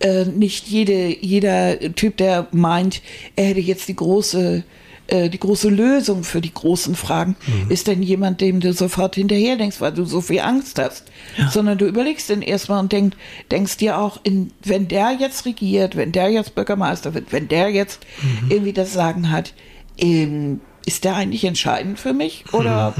[0.00, 3.00] Äh, nicht jede, jeder Typ, der meint,
[3.36, 4.64] er hätte jetzt die große
[5.08, 7.36] äh, die große Lösung für die großen Fragen
[7.68, 11.04] ist denn jemand, dem du sofort hinterher denkst, weil du so viel Angst hast.
[11.50, 13.14] Sondern du überlegst dann erstmal und denk,
[13.50, 17.70] denkst dir auch, in, wenn der jetzt regiert, wenn der jetzt Bürgermeister wird, wenn der
[17.70, 18.06] jetzt
[18.48, 19.54] irgendwie das Sagen hat,
[19.98, 22.44] ähm, ist der eigentlich entscheidend für mich?
[22.52, 22.94] Oder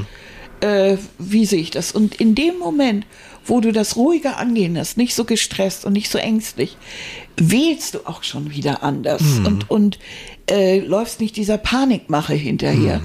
[0.60, 1.92] äh, wie sehe ich das?
[1.92, 3.06] Und in dem Moment,
[3.50, 6.76] wo du das ruhiger angehen lässt, nicht so gestresst und nicht so ängstlich,
[7.36, 9.98] wählst du auch schon wieder anders und, und
[10.50, 13.00] äh, läufst nicht dieser Panikmache hinterher,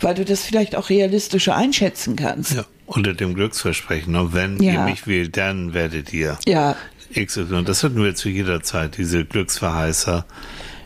[0.00, 2.52] weil du das vielleicht auch realistischer einschätzen kannst.
[2.54, 2.64] Ja.
[2.86, 4.28] Unter dem Glücksversprechen, ne?
[4.32, 4.72] wenn Ja.
[4.74, 6.38] ihr mich wählt, dann werdet ihr.
[6.46, 6.76] Ja.
[7.14, 7.62] XY.
[7.64, 10.26] Das hatten wir zu jeder Zeit, diese Glücksverheißer,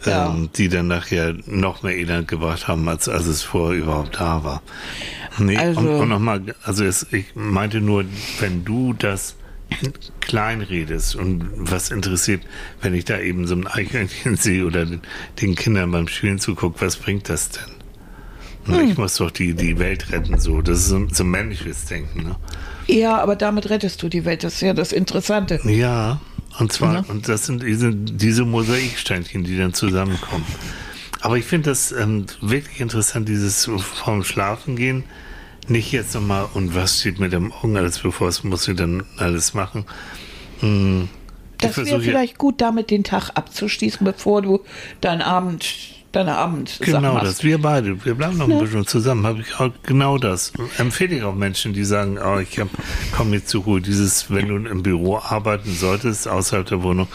[0.05, 0.29] Ja.
[0.29, 4.45] ähm, die dann nachher noch mehr Elend gebracht haben, als, als es vorher überhaupt da
[4.45, 4.63] war.
[5.39, 8.05] Nee, Also- und, und nochmal, also es, ich meinte nur,
[8.41, 9.37] wenn du das
[10.21, 12.43] klein redest und was interessiert,
[12.81, 15.03] wenn ich da eben so ein Eichhörnchen sehe oder den,
[15.41, 17.63] den Kindern beim Spielen zugucke, was bringt das denn?
[18.67, 18.91] Na, Hm.
[18.91, 20.61] Ich muss doch die, die Welt retten, so.
[20.63, 22.37] Das ist so, so männliches Denken, ne?
[22.87, 24.45] Ja, aber damit rettest du die Welt.
[24.45, 25.61] Das ist ja das Interessante.
[25.65, 26.21] Ja,
[26.59, 27.09] und zwar, Mhm.
[27.11, 30.45] und das sind diese, diese Mosaiksteinchen, die dann zusammenkommen.
[31.21, 35.05] Aber ich finde das ähm, wirklich interessant, dieses vorm Schlafen gehen.
[35.67, 39.03] Nicht jetzt nochmal, und was steht mit dem Augen alles bevor, es muss ich dann
[39.19, 39.85] alles machen.
[40.61, 41.09] Hm,
[41.59, 44.61] Das wäre vielleicht gut, damit den Tag abzuschließen, bevor du
[45.01, 45.65] deinen Abend,
[46.19, 49.71] deine Abend Genau das, wir beide, wir bleiben noch ein bisschen zusammen, habe ich auch
[49.85, 50.53] genau das.
[50.77, 52.61] Empfehle ich auch Menschen, die sagen, oh, ich
[53.17, 57.07] komme jetzt zur Ruhe, dieses, wenn du im Büro arbeiten solltest, außerhalb der Wohnung,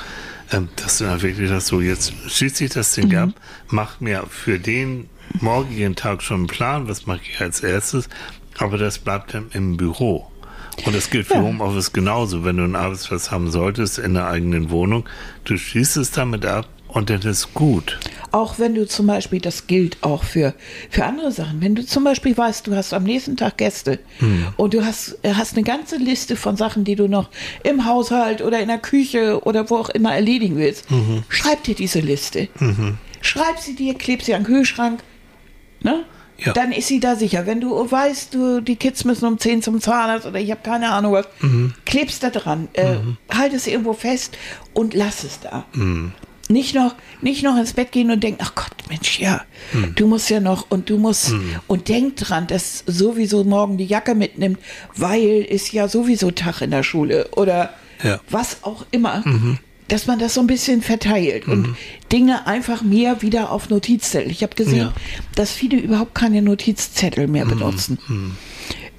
[0.51, 3.29] ähm, dass du dann wirklich das so, jetzt schließe ich das Ding ab,
[3.67, 5.09] mach mir für den
[5.41, 8.07] morgigen Tag schon einen Plan, was mache ich als erstes,
[8.57, 10.29] aber das bleibt dann im Büro.
[10.85, 11.41] Und das gilt für Ja.
[11.41, 12.43] Homeoffice genauso.
[12.45, 15.07] Wenn du einen Arbeitsplatz haben solltest in der eigenen Wohnung,
[15.43, 17.99] du schließt es damit ab und dann ist gut.
[18.31, 20.53] Auch wenn du zum Beispiel, das gilt auch für,
[20.89, 23.99] für andere Sachen, wenn du zum Beispiel weißt, du hast am nächsten Tag Gäste
[24.57, 27.29] und du hast, hast eine ganze Liste von Sachen, die du noch
[27.63, 30.85] im Haushalt oder in der Küche oder wo auch immer erledigen willst,
[31.29, 32.47] schreib dir diese Liste.
[33.21, 35.01] Schreib sie dir, kleb sie an den Kühlschrank.
[35.81, 36.05] Ne?
[36.37, 36.53] Ja.
[36.53, 37.45] Dann ist sie da sicher.
[37.45, 40.91] Wenn du weißt, du, die Kids müssen um 10 zum Zahnarzt oder ich habe keine
[40.91, 41.27] Ahnung was,
[41.85, 42.95] klebst da dran, äh,
[43.31, 44.37] halt es irgendwo fest
[44.73, 45.65] und lass es da.
[46.49, 49.41] Nicht noch, nicht noch ins Bett gehen und denken, ach Gott, Mensch, ja,
[49.95, 51.33] du musst ja noch und du musst
[51.67, 54.59] und denk dran, dass sowieso morgen die Jacke mitnimmt,
[54.95, 58.19] weil ist ja sowieso Tag in der Schule oder Ja.
[58.29, 59.23] was auch immer,
[59.87, 61.75] dass man das so ein bisschen verteilt und
[62.11, 64.29] Dinge einfach mehr wieder auf Notizzettel.
[64.29, 64.93] Ich habe gesehen, Ja.
[65.35, 67.97] dass viele überhaupt keine Notizzettel mehr benutzen.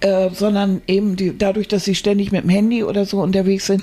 [0.00, 3.82] Äh, sondern eben die, dadurch, dass sie ständig mit dem Handy oder so unterwegs sind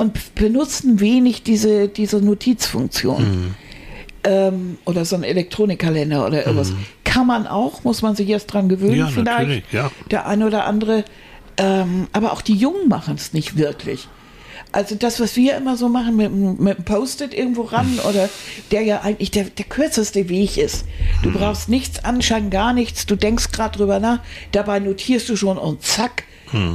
[0.00, 3.54] und benutzen wenig diese, diese Notizfunktion.
[4.24, 6.72] Ähm, oder so ein Elektronikkalender oder irgendwas.
[7.04, 9.72] Kann man auch, muss man sich erst dran gewöhnen, Ja, vielleicht.
[9.72, 9.90] ja.
[10.10, 11.04] Der eine oder andere.
[11.56, 14.08] Ähm, aber auch die Jungen machen es nicht wirklich.
[14.72, 18.28] Also das, was wir immer so machen mit, mit dem Post-it irgendwo ran oder
[18.70, 20.84] der ja eigentlich der, der kürzeste Weg ist.
[21.22, 23.04] Du brauchst nichts anschauen, gar nichts.
[23.06, 24.20] Du denkst gerade drüber nach.
[24.52, 26.24] Dabei notierst du schon und zack,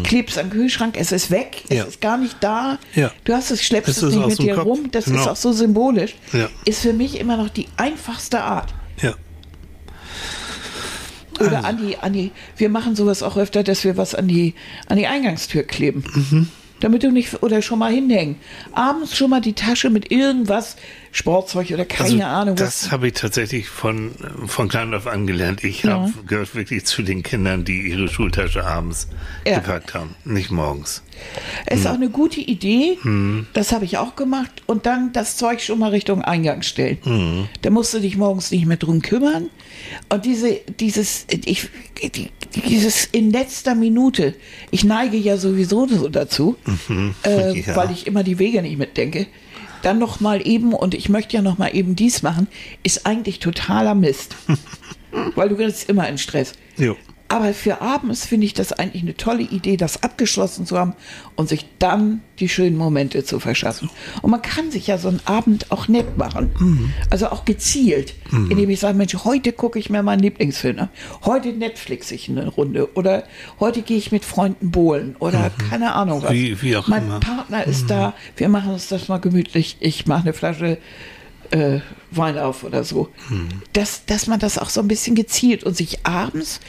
[0.03, 0.95] klebst am Kühlschrank.
[0.97, 1.63] Es ist weg.
[1.69, 1.83] Es Ja.
[1.83, 2.79] ist gar nicht da.
[2.93, 3.11] Ja.
[3.23, 4.65] Du hast es, schleppst Es es, ist nicht mit dir Kopf.
[4.65, 4.89] rum.
[4.91, 5.31] Das ist Genau.
[5.31, 6.15] auch so symbolisch.
[6.33, 6.49] Ja.
[6.65, 8.73] Ist für mich immer noch die einfachste Art.
[9.01, 9.13] Ja.
[11.39, 11.67] Oder Also.
[11.67, 14.53] an die, an die, wir machen sowas auch öfter, dass wir was an die,
[14.87, 16.03] an die Eingangstür kleben.
[16.13, 16.47] Mhm.
[16.79, 18.35] Damit du nicht, oder schon mal hinhängen.
[18.73, 20.75] Abends schon mal die Tasche mit irgendwas,
[21.17, 22.81] Sportzeug oder keine Also, Ahnung was.
[22.81, 24.11] Das habe ich tatsächlich von,
[24.47, 25.63] von klein auf angelernt.
[25.63, 25.91] Ich Ja.
[25.93, 29.07] habe gehört wirklich zu den Kindern, die ihre Schultasche abends
[29.47, 29.59] Ja.
[29.59, 31.03] gepackt haben, nicht morgens.
[31.67, 32.97] Es ist auch eine gute Idee.
[33.01, 33.47] Mhm.
[33.53, 34.51] Das habe ich auch gemacht.
[34.65, 36.97] Und dann das Zeug schon mal Richtung Eingang stellen.
[37.05, 37.47] Mhm.
[37.61, 39.49] Da musst du dich morgens nicht mehr drum kümmern.
[40.09, 41.69] Und diese, dieses, ich,
[42.13, 42.29] die,
[42.67, 44.35] dieses in letzter Minute,
[44.69, 46.57] ich neige ja sowieso so dazu,
[46.89, 47.15] äh, Mhm.
[47.65, 47.75] Ja.
[47.77, 49.27] weil ich immer die Wege nicht mitdenke.
[49.85, 52.47] Dann noch mal eben, und ich möchte ja noch mal eben dies machen,
[52.81, 54.35] ist eigentlich totaler Mist.
[55.35, 56.53] weil du gerätst immer in Stress.
[56.75, 56.95] Jo.
[57.27, 60.93] Aber für abends finde ich das eigentlich eine tolle Idee, das abgeschlossen zu haben
[61.35, 63.89] und sich dann die schönen Momente zu verschaffen.
[64.21, 66.93] Und man kann sich ja so einen Abend auch nett machen.
[67.09, 70.89] Also auch gezielt, indem ich sage, Mensch, heute gucke ich mir meinen Lieblingsfilm an.
[71.25, 72.95] Heute Netflix ich eine Runde.
[72.95, 73.23] Oder
[73.59, 75.15] heute gehe ich mit Freunden bowlen.
[75.19, 76.31] Oder keine Ahnung was.
[76.31, 77.19] Wie- wie auch mein immer.
[77.21, 78.13] Partner ist da.
[78.37, 79.77] Wir machen uns das mal gemütlich.
[79.79, 80.77] Ich mache eine Flasche
[81.51, 81.79] äh,
[82.17, 83.09] Wein auf oder so.
[83.73, 86.59] Dass, dass man das auch so ein bisschen gezielt und sich abends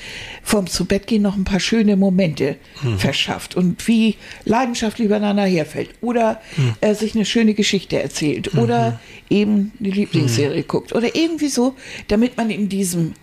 [0.43, 2.57] vorm zu Bett gehen noch ein paar schöne Momente
[2.99, 6.41] verschafft und wie leidenschaftlich übereinander herfällt oder
[6.81, 11.75] äh, sich eine schöne Geschichte erzählt oder eben eine Lieblingsserie guckt oder irgendwie so,
[12.09, 13.15] damit man in diesem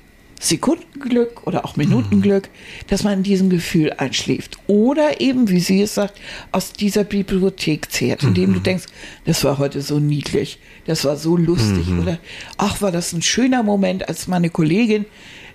[0.44, 2.50] Sekundenglück oder auch Minutenglück,
[2.88, 4.58] dass man in diesem Gefühl einschläft.
[4.68, 6.20] Oder eben, wie sie es sagt,
[6.52, 8.86] aus dieser Bibliothek zehrt, indem du denkst,
[9.26, 11.88] das war heute so niedlich, das war so lustig.
[12.02, 12.20] Oder
[12.58, 15.06] ach, war das ein schöner Moment, als meine Kollegin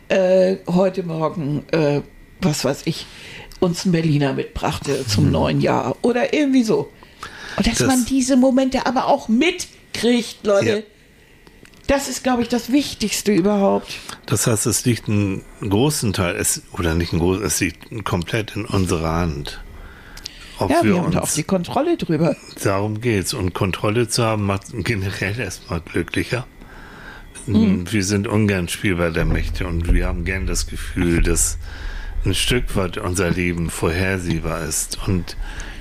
[0.09, 2.01] äh, heute Morgen, äh,
[2.41, 3.05] was weiß ich,
[3.61, 5.97] uns einen Berliner mitbrachte zum neuen Jahr.
[6.03, 6.89] Oder irgendwie so.
[7.59, 10.69] Und dass Das- man diese Momente aber auch mitkriegt, Leute.
[10.71, 10.79] Ja.
[11.89, 13.99] Das ist, glaube ich, das Wichtigste überhaupt.
[14.27, 18.55] Das heißt, es liegt einen großen Teil, es, oder nicht ein groß, es liegt komplett
[18.55, 19.61] in unserer Hand.
[20.59, 22.37] Ob Ja, wir wir haben da auch die Kontrolle drüber.
[22.63, 23.33] darum geht's.
[23.33, 26.47] Und Kontrolle zu haben, macht generell erstmal glücklicher.
[27.47, 27.91] Mhm.
[27.91, 31.57] Wir sind ungern Spielball der Mächte und wir haben gern das Gefühl, dass
[32.27, 34.99] ein Stück weit unser Leben vorhersehbar ist.
[35.09, 35.37] Und,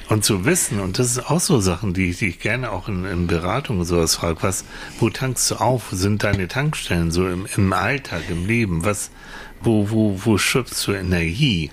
[0.10, 2.88] und zu wissen, und das ist auch so Sachen, die, ich- die ich gerne auch
[2.88, 4.64] in, in Beratung sowas frage, was,
[5.00, 5.88] wo tankst du auf?
[5.92, 8.86] Sind deine Tankstellen so im, im Alltag, im Leben?
[8.86, 9.12] Was,
[9.62, 11.72] wo, wo, wo schöpfst du Energie?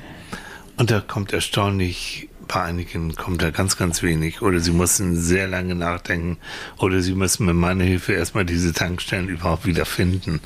[0.77, 4.43] Und da kommt erstaunlich, bei einigen kommt da ganz, ganz wenig.
[4.43, 6.39] Oder sie mussten sehr lange nachdenken.
[6.79, 10.41] Oder sie müssen mit meiner Hilfe erstmal diese Tankstellen überhaupt wieder finden.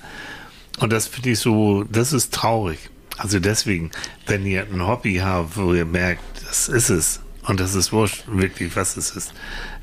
[0.79, 2.79] Und das finde ich so, das ist traurig.
[3.17, 3.91] Also deswegen,
[4.27, 8.25] wenn ihr ein Hobby habt, wo ihr merkt, das ist es, und das ist wurscht,
[8.29, 9.33] wirklich, was es ist,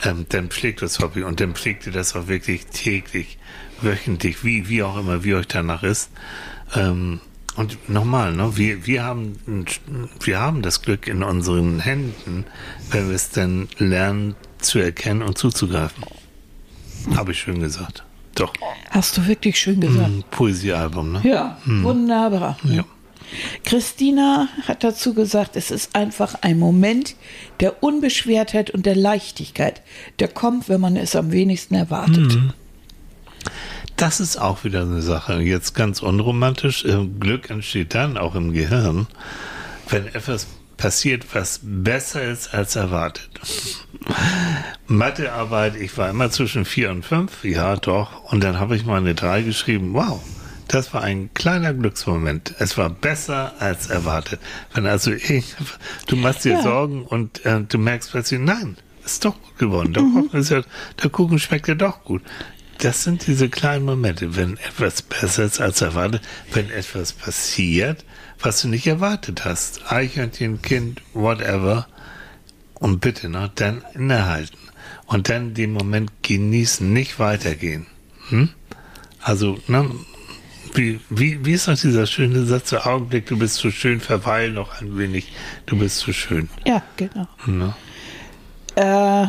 [0.03, 3.39] ähm, dann pflegt das Hobby und dann pflegt ihr das auch wirklich täglich,
[3.81, 6.11] wöchentlich, wie, wie auch immer, wie euch danach ist.
[6.75, 7.19] Ähm,
[7.55, 9.65] und nochmal, ne, wir, wir, haben,
[10.21, 12.45] wir haben das Glück in unseren Händen,
[12.91, 16.03] wenn wir es dann lernen zu erkennen und zuzugreifen.
[17.15, 18.03] Habe ich schön gesagt.
[18.35, 18.53] Doch.
[18.91, 20.05] Hast du wirklich schön gesagt.
[20.05, 21.21] Ein Poesiealbum, ne?
[21.23, 22.57] Ja, wunderbar.
[22.63, 22.83] Ja.
[23.63, 27.15] Christina hat dazu gesagt, es ist einfach ein Moment
[27.59, 29.81] der Unbeschwertheit und der Leichtigkeit,
[30.19, 32.37] der kommt, wenn man es am wenigsten erwartet.
[33.97, 35.39] Das ist auch wieder eine Sache.
[35.41, 36.83] Jetzt ganz unromantisch.
[36.83, 39.07] äh, Glück entsteht dann auch im Gehirn,
[39.89, 43.29] wenn etwas passiert, was besser ist als erwartet.
[44.87, 48.31] Mathearbeit, ich war immer zwischen vier und fünf, ja doch.
[48.31, 49.93] Und dann habe ich mal eine drei geschrieben.
[49.93, 50.21] Wow,
[50.67, 52.55] das war ein kleiner Glücksmoment.
[52.59, 54.39] Es war besser als erwartet.
[54.73, 55.55] Wenn also ich,
[56.07, 56.61] du machst dir Ja.
[56.61, 59.93] Sorgen und äh, du merkst plötzlich, nein, ist doch gut geworden.
[59.93, 60.61] Der, Kuchen ist ja,
[61.01, 62.21] der Kuchen schmeckt ja doch gut.
[62.79, 68.03] Das sind diese kleinen Momente, wenn etwas besser ist als erwartet, wenn etwas passiert,
[68.39, 69.91] was du nicht erwartet hast.
[69.91, 71.87] Eichhörnchen, Kind, whatever.
[72.73, 74.57] Und bitte, ne, dann innehalten.
[75.05, 77.85] Und dann den Moment genießen, nicht weitergehen.
[78.29, 78.49] Hm?
[79.21, 79.89] Also, ne,
[80.75, 84.51] wie, wie, wie ist noch dieser schöne Satz, der Augenblick, du bist zu schön, verweil
[84.51, 85.31] noch ein wenig,
[85.65, 86.49] du bist zu schön.
[86.65, 87.27] Ja, genau.
[87.45, 87.73] Ne?
[88.75, 89.27] Äh,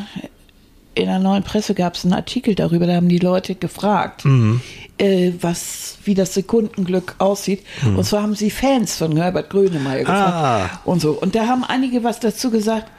[1.01, 4.25] in der neuen Presse gab es einen Artikel darüber, da haben die Leute gefragt,
[4.99, 7.63] äh, was, wie das Sekundenglück aussieht.
[7.85, 10.81] Und zwar haben sie Fans von Herbert Grönemeyer gefragt Ah.
[10.87, 11.13] und so.
[11.13, 12.91] Und da haben einige was dazu gesagt.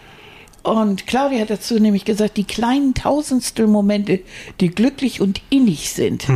[0.61, 4.19] Und Claudia hat dazu nämlich gesagt, die kleinen Tausendstel-Momente,
[4.59, 6.27] die glücklich und innig sind.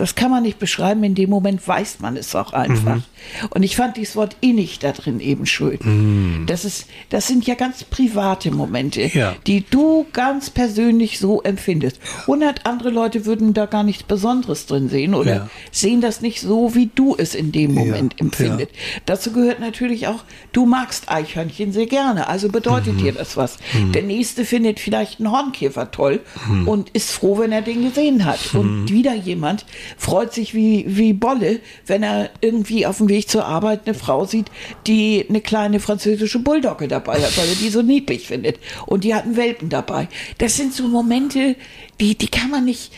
[0.00, 3.02] Das kann man nicht beschreiben, in dem Moment weiß man es auch einfach.
[3.50, 6.46] Und ich fand dieses Wort innig da drin eben schön.
[6.46, 9.34] Das, ist, das sind ja ganz private Momente, Ja.
[9.46, 12.00] die du ganz persönlich so empfindest.
[12.26, 15.50] Hundert andere Leute würden da gar nichts Besonderes drin sehen oder Ja.
[15.70, 18.70] sehen das nicht so, wie du es in dem Moment Ja, empfindest.
[19.04, 22.98] Dazu gehört natürlich auch, du magst Eichhörnchen sehr gerne, also bedeutet Mhm.
[23.02, 23.58] dir das was.
[23.94, 26.66] Der nächste findet vielleicht einen Hornkäfer toll Mhm.
[26.68, 28.54] und ist froh, wenn er den gesehen hat.
[28.54, 33.44] Und wieder jemand freut sich wie, wie Bolle, wenn er irgendwie auf dem Weg zur
[33.44, 34.46] Arbeit eine Frau sieht,
[34.86, 38.58] die eine kleine französische Bulldogge dabei hat, weil er die so niedlich findet.
[38.86, 40.08] Und die hat einen Welpen dabei.
[40.38, 41.56] Das sind so Momente,
[42.00, 42.92] die, die kann man nicht,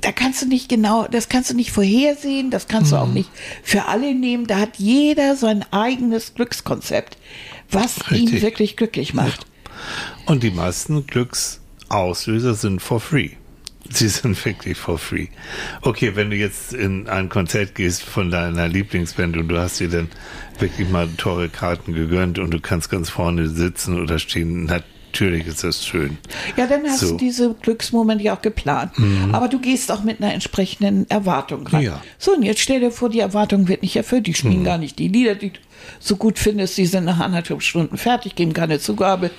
[0.00, 3.02] da kannst du nicht genau, das kannst du nicht vorhersehen, das kannst du Mhm.
[3.02, 3.30] auch nicht
[3.62, 4.46] für alle nehmen.
[4.46, 7.16] Da hat jeder sein eigenes Glückskonzept,
[7.70, 8.42] was ihn Richtig.
[8.42, 9.46] wirklich glücklich macht.
[10.26, 13.30] Und die meisten Glücksauslöser sind for free.
[13.98, 15.26] Sie sind wirklich for free.
[15.82, 19.88] Okay, wenn du jetzt in ein Konzert gehst von deiner Lieblingsband und du hast dir
[19.88, 20.08] dann
[20.58, 25.62] wirklich mal teure Karten gegönnt und du kannst ganz vorne sitzen oder stehen, natürlich ist
[25.64, 26.16] das schön.
[26.56, 27.06] Ja, dann hast So.
[27.06, 27.10] Mhm.
[27.10, 28.92] du diese Glücksmomente ja auch geplant.
[29.32, 31.82] Aber du gehst auch mit einer entsprechenden Erwartung ran.
[31.82, 31.96] Ja.
[31.96, 32.00] Mhm.
[32.18, 34.26] So, und jetzt stell dir vor, die Erwartung wird nicht erfüllt.
[34.26, 35.58] Die spielen gar nicht die Lieder, die du
[36.00, 36.78] so gut findest.
[36.78, 39.30] Die sind nach anderthalb Stunden fertig, geben keine Zugabe.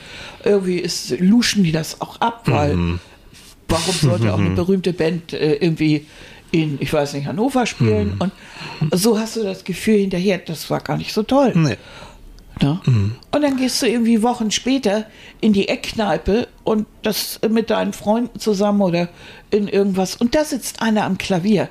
[0.43, 2.99] Irgendwie ist, luschen die das auch ab, weil Mhm.
[3.73, 6.05] Warum sollte auch eine berühmte Band äh, irgendwie
[6.51, 7.65] in, ich weiß nicht, Hannover Mhm.
[7.65, 8.15] spielen?
[8.19, 8.31] Und
[8.91, 11.51] so hast du das Gefühl hinterher, das war gar nicht so toll.
[11.55, 11.77] Nee.
[12.61, 12.79] Ne?
[13.31, 15.05] Und dann gehst du irgendwie Wochen später
[15.41, 19.09] in die Eckkneipe und das mit deinen Freunden zusammen oder
[19.49, 20.15] in irgendwas.
[20.15, 21.67] Und da sitzt einer am Klavier.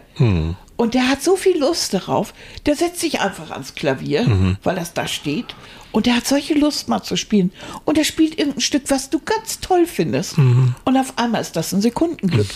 [0.77, 2.35] Und der hat so viel Lust darauf,
[2.67, 5.55] der setzt sich einfach ans Klavier, weil das da steht.
[5.93, 7.53] Und der hat solche Lust mal zu spielen.
[7.85, 10.37] Und er spielt irgendein Stück, was du ganz toll findest.
[10.85, 12.49] Und auf einmal ist das ein Sekundenglück.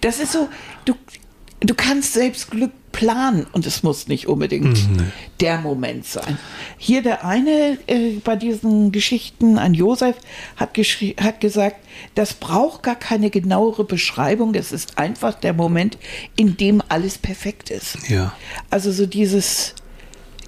[0.00, 0.48] Das ist so,
[0.84, 0.94] du,
[1.60, 4.78] du kannst selbst Glück planen und es muss nicht unbedingt
[5.40, 6.38] der Moment sein.
[6.78, 10.16] Hier der eine äh, bei diesen Geschichten, ein Josef,
[10.56, 10.76] hat,
[11.20, 11.76] hat gesagt,
[12.14, 15.98] das braucht gar keine genauere Beschreibung, es ist einfach der Moment,
[16.34, 18.08] in dem alles perfekt ist.
[18.08, 18.32] Ja.
[18.70, 19.74] Also so dieses,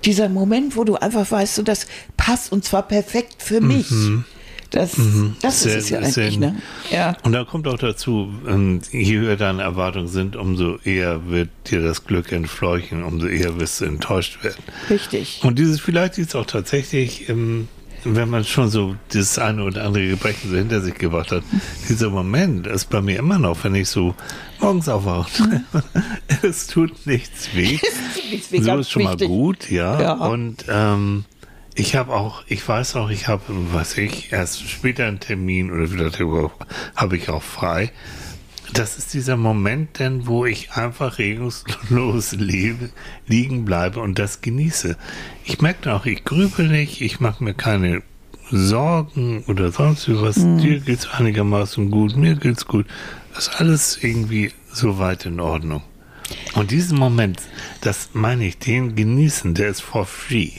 [0.05, 1.87] dieser Moment, wo du einfach weißt, so das
[2.17, 3.89] passt und zwar perfekt für mich.
[4.71, 4.93] Das,
[5.43, 6.55] das Sehr- ist es ja eigentlich, ne?
[6.93, 7.17] Ja.
[7.25, 11.83] Und da kommt auch dazu, ähm, je höher deine Erwartungen sind, umso eher wird dir
[11.83, 14.63] das Glück entfleuchen, umso eher wirst du enttäuscht werden.
[14.89, 15.41] Richtig.
[15.43, 17.67] Und dieses vielleicht ist auch tatsächlich, ähm,
[18.05, 21.43] wenn man schon so das eine oder andere Gebrechen so hinter sich gebracht hat,
[21.89, 24.15] dieser Moment ist bei mir immer noch, wenn ich so
[24.61, 25.65] morgens aufwache.
[26.43, 27.79] es tut nichts weh.
[28.31, 29.29] Nichts wie so ist schon wichtig.
[29.29, 30.01] mal gut, ja.
[30.01, 30.13] Ja.
[30.13, 31.25] Und ähm,
[31.75, 35.89] ich habe auch, ich weiß auch, ich habe, was ich, erst später einen Termin oder
[35.89, 37.91] vielleicht habe ich auch frei.
[38.73, 42.91] Das ist dieser Moment denn, wo ich einfach regungslos lebe,
[43.27, 44.97] liegen bleibe und das genieße.
[45.45, 48.03] Ich merke auch, ich grübel nicht, ich mache mir keine
[48.51, 50.37] Sorgen oder sonst was.
[50.37, 52.87] Dir geht's einigermaßen gut, mir geht's gut.
[53.35, 55.83] Das ist alles irgendwie soweit in Ordnung.
[56.55, 57.41] Und diesen Moment,
[57.81, 60.51] das meine ich, den genießen, der ist for free.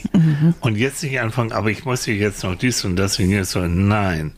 [0.60, 3.52] Und jetzt nicht anfangen, aber ich muss hier jetzt noch dies und das und jetzt
[3.52, 3.60] so.
[3.60, 4.32] Nein.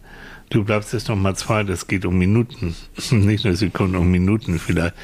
[0.55, 2.77] Du bleibst jetzt noch mal zwei, das geht um Minuten,
[3.11, 4.95] nicht nur Sekunden, um Minuten vielleicht.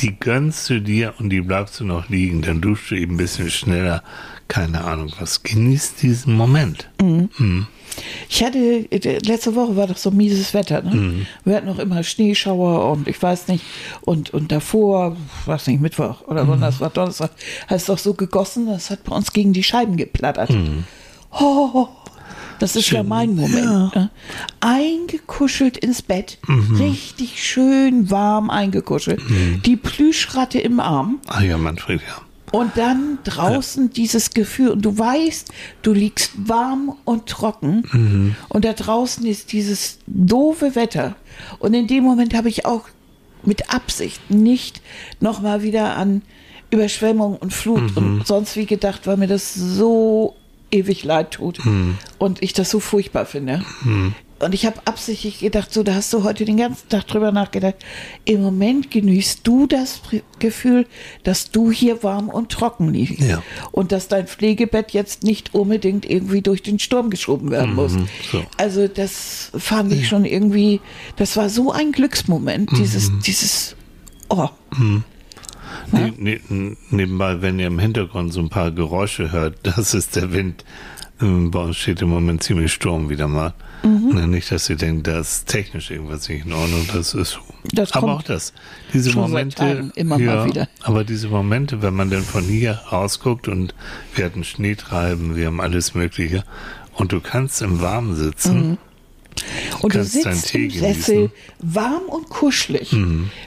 [0.00, 3.16] Die gönnst du dir und die bleibst du noch liegen, dann duschst du eben ein
[3.16, 4.02] bisschen schneller,
[4.48, 5.42] keine Ahnung was.
[5.42, 6.90] Genieß diesen Moment.
[7.00, 7.66] Mhm.
[8.28, 8.86] Ich hatte,
[9.24, 10.94] letzte Woche war doch so mieses Wetter, ne?
[10.94, 11.26] Mhm.
[11.46, 13.64] Wir hatten noch immer Schneeschauer und ich weiß nicht,
[14.02, 16.60] und, und davor, weiß nicht, Mittwoch oder Mhm.
[16.60, 17.30] war, Donnerstag,
[17.66, 20.50] hat es doch so gegossen, das hat bei uns gegen die Scheiben geplattert.
[20.50, 20.84] Mhm.
[21.30, 21.88] Oh,
[22.58, 23.94] das ist ja mein Moment.
[23.94, 24.10] Ne?
[24.60, 26.76] Eingekuschelt ins Bett, Mhm.
[26.76, 29.20] richtig schön warm eingekuschelt,
[29.64, 31.18] die Plüschratte im Arm.
[31.26, 32.22] Ah ja, Manfred, ja.
[32.50, 35.52] Und dann draußen dieses Gefühl, und du weißt,
[35.82, 41.16] du liegst warm und trocken, und da draußen ist dieses doofe Wetter.
[41.58, 42.88] Und in dem Moment habe ich auch
[43.44, 44.80] mit Absicht nicht
[45.20, 46.22] nochmal wieder an
[46.70, 50.34] Überschwemmung und Flut und sonst wie gedacht, weil mir das so
[50.70, 51.60] ewig leid tut
[52.18, 53.64] und ich das so furchtbar finde.
[54.40, 57.74] Und ich habe absichtlich gedacht, so, da hast du heute den ganzen Tag drüber nachgedacht.
[58.24, 60.00] Im Moment genießt du das
[60.38, 60.86] Gefühl,
[61.24, 63.20] dass du hier warm und trocken liegst.
[63.20, 63.42] Ja.
[63.72, 67.94] Und dass dein Pflegebett jetzt nicht unbedingt irgendwie durch den Sturm geschoben werden muss.
[68.30, 68.44] so.
[68.56, 70.80] Also das fand ich schon irgendwie,
[71.16, 73.74] das war so ein Glücksmoment, dieses, dieses,
[74.28, 74.48] oh.
[75.92, 76.12] Ne,
[76.48, 80.64] ne, nebenbei, wenn ihr im Hintergrund so ein paar Geräusche hört, das ist der Wind.
[81.20, 83.54] Ähm, Bei uns steht im Moment ziemlich Sturm wieder mal.
[83.82, 84.14] Mhm.
[84.14, 86.86] Ne, Nicht, dass ihr denkt, da ist technisch irgendwas nicht in Ordnung.
[86.92, 87.38] Das ist.
[87.72, 88.52] Das aber auch das.
[88.92, 89.90] Diese Momente.
[89.94, 90.68] Immer mal wieder.
[90.82, 93.74] Aber diese Momente, wenn man dann von hier rausguckt und
[94.14, 96.44] wir hatten Schneetreiben, wir haben alles Mögliche.
[96.94, 98.70] Und du kannst im Warmen sitzen.
[98.70, 98.78] Mhm.
[99.80, 101.18] Und du sitzt Tee im Sessel.
[101.24, 101.30] Mhm.
[101.60, 102.94] warm und kuschelig,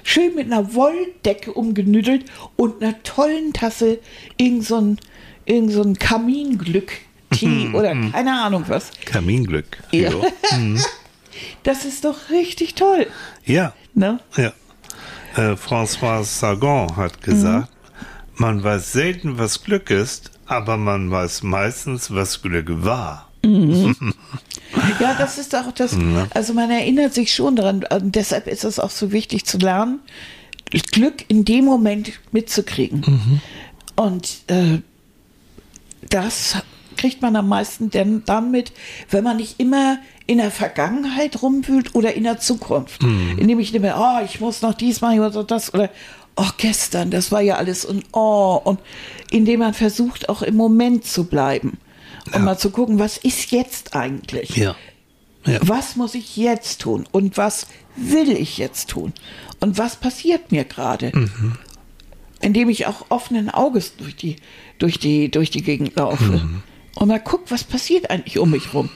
[0.03, 2.25] schön mit einer Wolldecke umgenüdelt
[2.55, 3.99] und einer tollen Tasse
[4.37, 4.99] irgend so ein,
[5.45, 7.75] irgend so ein Kaminglück-Tee Mhm.
[7.75, 8.91] oder keine Ahnung was.
[9.05, 9.77] Kaminglück.
[9.91, 10.11] Ja.
[10.11, 10.25] Jo.
[11.63, 13.07] Das ist doch richtig toll.
[13.45, 13.73] ja.
[13.93, 14.19] Ne?
[14.37, 14.53] Ja.
[15.35, 17.69] Äh, François Sagan hat gesagt,
[18.35, 23.29] man weiß selten, was Glück ist, aber man weiß meistens, was Glück war.
[24.99, 25.95] Ja, das ist auch das.
[26.33, 27.83] Also man erinnert sich schon daran.
[27.89, 29.99] Und deshalb ist es auch so wichtig zu lernen,
[30.91, 33.41] Glück in dem Moment mitzukriegen.
[33.95, 34.79] Und äh,
[36.09, 36.57] das
[36.97, 38.73] kriegt man am meisten denn dann mit,
[39.09, 43.01] wenn man nicht immer in der Vergangenheit rumwühlt oder in der Zukunft.
[43.37, 45.89] Indem ich nehme, oh, ich muss noch diesmal oder das oder
[46.35, 48.79] oh, gestern, das war ja alles und oh, und
[49.29, 51.77] indem man versucht, auch im Moment zu bleiben
[52.33, 54.55] und mal zu gucken, was ist jetzt eigentlich?
[54.55, 54.75] Ja.
[55.45, 55.57] Ja.
[55.61, 57.07] Was muss ich jetzt tun?
[57.11, 57.65] Und was
[57.95, 59.11] will ich jetzt tun?
[59.59, 61.11] Und was passiert mir gerade?
[61.15, 61.57] Mhm.
[62.41, 64.35] Indem ich auch offenen Auges durch die,
[64.77, 66.23] durch die, durch die Gegend laufe.
[66.23, 66.63] Mhm.
[66.95, 68.89] Und mal guck, was passiert eigentlich um mich rum.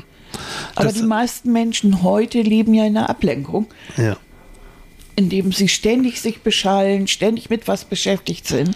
[0.76, 3.67] Aber Das- die meisten Menschen heute leben ja in einer Ablenkung,
[3.97, 4.17] Ja.
[5.15, 8.76] indem sie ständig sich beschallen, ständig mit was beschäftigt sind,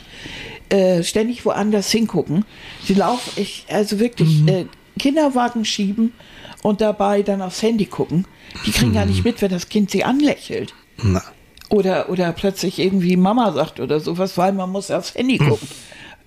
[0.69, 2.45] äh, ständig woanders hingucken.
[2.83, 4.65] Sie laufen, ich, also wirklich, äh,
[4.99, 6.13] Kinderwagen schieben
[6.61, 8.25] und dabei dann aufs Handy gucken.
[8.65, 10.73] Die kriegen gar nicht mit, wenn das Kind sie anlächelt.
[11.01, 11.23] Na.
[11.69, 15.67] Oder, oder plötzlich irgendwie Mama sagt oder sowas, weil man muss aufs Handy gucken.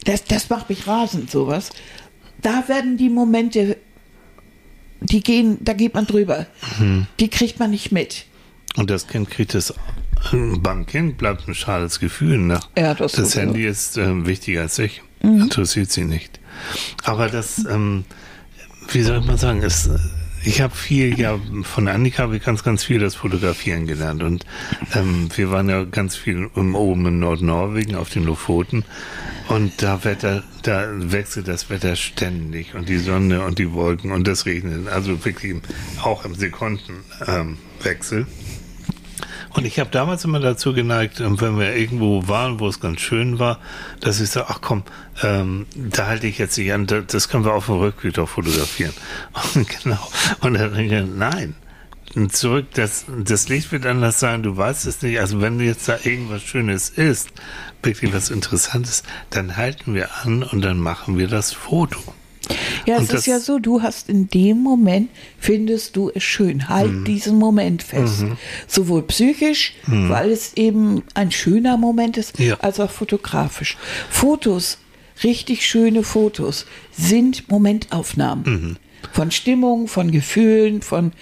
[0.05, 1.70] Das, das macht mich rasend, sowas.
[2.40, 3.76] Da werden die Momente,
[5.01, 6.47] die gehen, da geht man drüber.
[7.20, 8.24] Die kriegt man nicht mit.
[8.76, 9.74] Und das Kind kriegt es,
[10.31, 12.39] beim Kind bleibt ein schales Gefühl.
[12.39, 12.61] Ne?
[12.77, 13.37] Ja, das das.
[13.37, 15.03] Handy ist ähm, wichtiger als ich.
[15.23, 15.43] Mhm.
[15.43, 16.41] Interessiert sie nicht.
[17.05, 18.05] Aber das, ähm,
[18.91, 19.91] wie soll man sagen, es,
[20.45, 24.23] ich habe viel ja von Annika habe ich ganz, ganz viel das Fotografieren gelernt.
[24.23, 24.45] Und
[24.95, 28.85] ähm, wir waren ja ganz viel oben in Nordnorwegen auf den Lofoten.
[29.49, 34.27] Und da Wetter, da wechselt das Wetter ständig und die Sonne und die Wolken und
[34.27, 34.89] das Regnen.
[34.89, 35.57] Also wirklich
[36.03, 38.20] auch im Sekundenwechsel.
[38.20, 38.27] Ähm.
[39.55, 43.00] Und ich habe damals immer dazu geneigt, ähm, wenn wir irgendwo waren, wo es ganz
[43.00, 43.59] schön war,
[44.00, 44.82] dass ich so, ach komm,
[45.22, 48.28] ähm, da halte ich jetzt nicht an, da- das können wir auf dem Rückweg doch
[48.28, 48.92] fotografieren.
[49.55, 50.09] Und genau.
[50.40, 51.55] Und dann denke ich, nein.
[52.30, 55.18] Zurück, das, das Licht wird anders sein, du weißt es nicht.
[55.18, 57.30] Also wenn jetzt da irgendwas Schönes ist,
[57.82, 61.98] wirklich was Interessantes, dann halten wir an und dann machen wir das Foto.
[62.86, 66.68] Ja, Und es ist ja so, du hast in dem Moment, findest du es schön.
[66.68, 67.05] Halt Mhm.
[67.05, 68.24] diesen Moment fest.
[68.66, 72.57] Sowohl psychisch, weil es eben ein schöner Moment ist, Ja.
[72.61, 73.76] als auch fotografisch.
[74.11, 74.78] Fotos,
[75.22, 78.45] richtig schöne Fotos, sind Momentaufnahmen.
[78.45, 78.76] Mhm.
[79.12, 81.12] Von Stimmung, von Gefühlen, von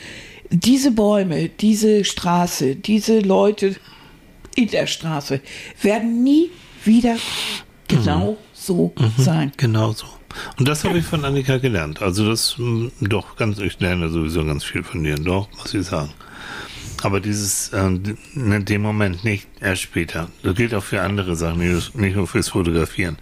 [0.51, 3.77] diese Bäume, diese Straße, diese Leute
[4.57, 5.41] in der Straße
[5.83, 6.51] werden nie
[6.85, 7.17] wieder
[7.89, 9.53] genau so sein.
[9.59, 10.07] Genau so.
[10.59, 12.03] Und das habe ich von Annika gelernt.
[12.03, 15.87] Also das mh, doch ganz, ich lerne sowieso ganz viel von dir, doch, muss ich
[15.87, 16.11] sagen.
[17.03, 17.87] Aber dieses, äh,
[18.35, 20.29] in dem Moment nicht, erst später.
[20.43, 23.17] Das gilt auch für andere Sachen, nicht, nur fürs Fotografieren.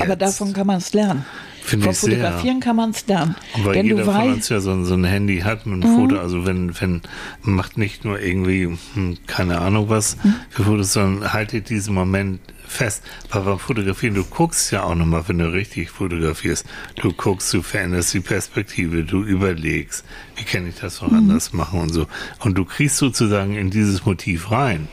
[0.00, 1.24] Aber davon kann man es lernen.
[1.70, 2.10] Finde Vom ich sehr.
[2.18, 3.02] Fotografieren kann man es.
[3.02, 4.32] Und weil Denn jeder du von Mhm.
[4.34, 7.00] uns ja so, ein- so ein Handy hat mit einem Foto, also wenn, wenn,
[7.42, 10.34] macht nicht nur irgendwie, hm, keine Ahnung was Mhm.
[10.50, 13.02] für Fotos, sondern haltet diesen Moment fest.
[13.30, 16.66] Weil beim Fotografieren, du guckst ja auch nochmal, wenn du richtig fotografierst.
[17.00, 20.04] Du guckst, du veränderst die Perspektive, du überlegst,
[20.36, 21.18] wie kann ich das noch Mhm.
[21.18, 22.06] anders machen und so.
[22.40, 24.88] Und du kriegst sozusagen in dieses Motiv rein.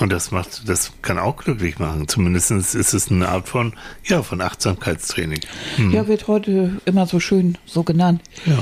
[0.00, 2.08] Und das macht, das kann auch glücklich machen.
[2.08, 3.72] Zumindest ist es eine Art von,
[4.04, 5.40] ja, von Achtsamkeitstraining.
[5.90, 8.20] ja, wird heute immer so schön so genannt.
[8.44, 8.58] Ja.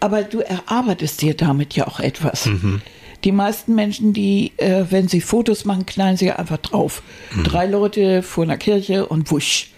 [0.00, 2.46] Aber du erarbeitest dir damit ja auch etwas.
[2.46, 2.82] Mhm.
[3.24, 7.02] Die meisten Menschen, die, äh, wenn sie Fotos machen, knallen sie einfach drauf.
[7.32, 7.44] Mhm.
[7.44, 9.70] Drei Leute vor einer Kirche und wusch.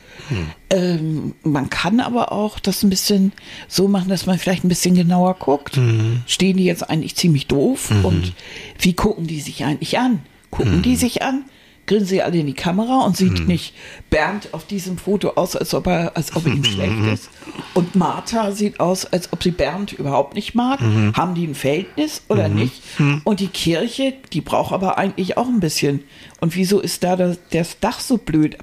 [0.68, 3.32] Ähm, man kann aber auch das ein bisschen
[3.66, 5.76] so machen, dass man vielleicht ein bisschen genauer guckt.
[5.76, 6.22] Mhm.
[6.26, 7.91] Stehen die jetzt eigentlich ziemlich doof?
[8.05, 8.34] Und
[8.78, 10.20] wie gucken die sich eigentlich an?
[10.51, 10.82] Gucken Mhm.
[10.82, 11.44] die sich an?
[11.86, 13.74] Grinsen sie alle in die Kamera und sieht nicht
[14.11, 17.30] Bernd auf diesem Foto aus, als ob er, als ob er ihm schlecht ist.
[17.74, 20.80] Und Martha sieht aus, als ob sie Bernd überhaupt nicht mag.
[21.14, 22.82] Haben die ein Verhältnis oder nicht?
[23.24, 26.03] Und die Kirche, die braucht aber eigentlich auch ein bisschen.
[26.40, 28.57] Und wieso ist da das, das Dach so blöd?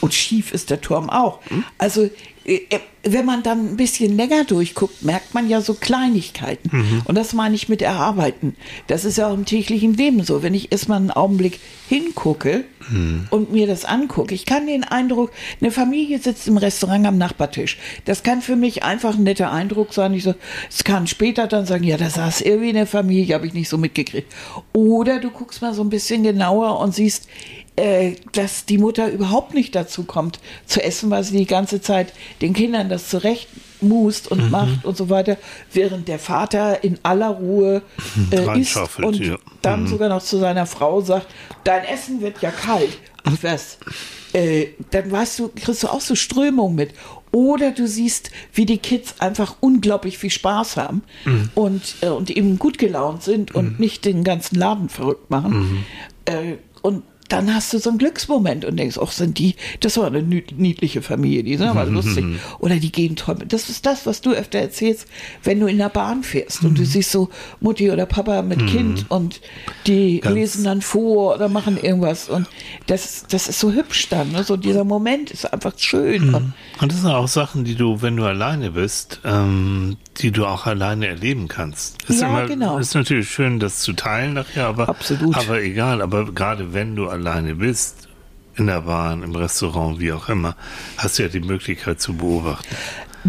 [0.00, 1.40] Und schief ist der Turm auch.
[1.78, 2.10] Also,
[2.44, 2.60] äh,
[3.04, 7.02] wenn man dann ein bisschen länger durchguckt, merkt man ja so Kleinigkeiten.
[7.04, 8.54] Und das meine ich mit Erarbeiten.
[8.86, 10.42] Das ist ja auch im täglichen Leben so.
[10.42, 12.64] Wenn ich erstmal einen Augenblick hingucke
[13.30, 15.30] und mir das angucke, ich kann den Eindruck,
[15.60, 17.78] eine Familie sitzt im Restaurant am Nachbartisch.
[18.04, 20.14] Das kann für mich einfach ein netter Eindruck sein.
[20.14, 20.34] Ich so,
[20.70, 23.78] es kann später dann sagen, ja, da saß irgendwie eine Familie, habe ich nicht so
[23.78, 24.32] mitgekriegt.
[24.72, 27.28] Oder du guckst mal so ein bisschen genauer und siehst,
[28.32, 32.12] dass die Mutter überhaupt nicht dazu kommt zu essen, weil sie die ganze Zeit
[32.42, 33.48] den Kindern das zurecht
[33.82, 35.36] must und macht und so weiter,
[35.72, 37.82] während der Vater in aller Ruhe
[38.30, 39.36] äh, isst und ja.
[39.60, 41.26] dann sogar noch zu seiner Frau sagt,
[41.64, 42.98] dein Essen wird ja kalt.
[43.24, 43.78] Ach was,
[44.32, 46.90] äh, dann weißt du, kriegst du auch so Strömung mit.
[47.30, 51.02] Oder du siehst, wie die Kids einfach unglaublich viel Spaß haben
[51.54, 55.84] und, äh, und eben gut gelaunt sind und nicht den ganzen Laden verrückt machen.
[56.26, 60.06] Äh, und dann hast du so einen Glücksmoment und denkst, ach, sind die, das war
[60.06, 62.24] eine niedliche Familie, die sind aber lustig.
[62.58, 63.36] Oder die gehen toll.
[63.48, 65.06] Das ist das, was du öfter erzählst,
[65.42, 67.30] wenn du in der Bahn fährst und du siehst so
[67.60, 69.40] Mutti oder Papa mit Kind und
[69.86, 72.28] die Ganz- lesen dann vor oder machen irgendwas.
[72.28, 72.46] Und
[72.86, 74.32] das, das ist so hübsch dann.
[74.32, 74.44] Ne?
[74.44, 76.34] So dieser Moment ist einfach schön.
[76.34, 80.46] Und Und das sind auch Sachen, die du, wenn du alleine bist, ähm, die du
[80.46, 82.02] auch alleine erleben kannst.
[82.08, 82.78] Ist Ja, genau.
[82.78, 85.36] Ist natürlich schön, das zu teilen nachher, aber, Absolut.
[85.36, 86.02] aber egal.
[86.02, 88.08] Aber gerade wenn du alleine bist,
[88.56, 90.56] in der Bahn, im Restaurant, wie auch immer,
[90.98, 92.68] hast du ja die Möglichkeit zu beobachten.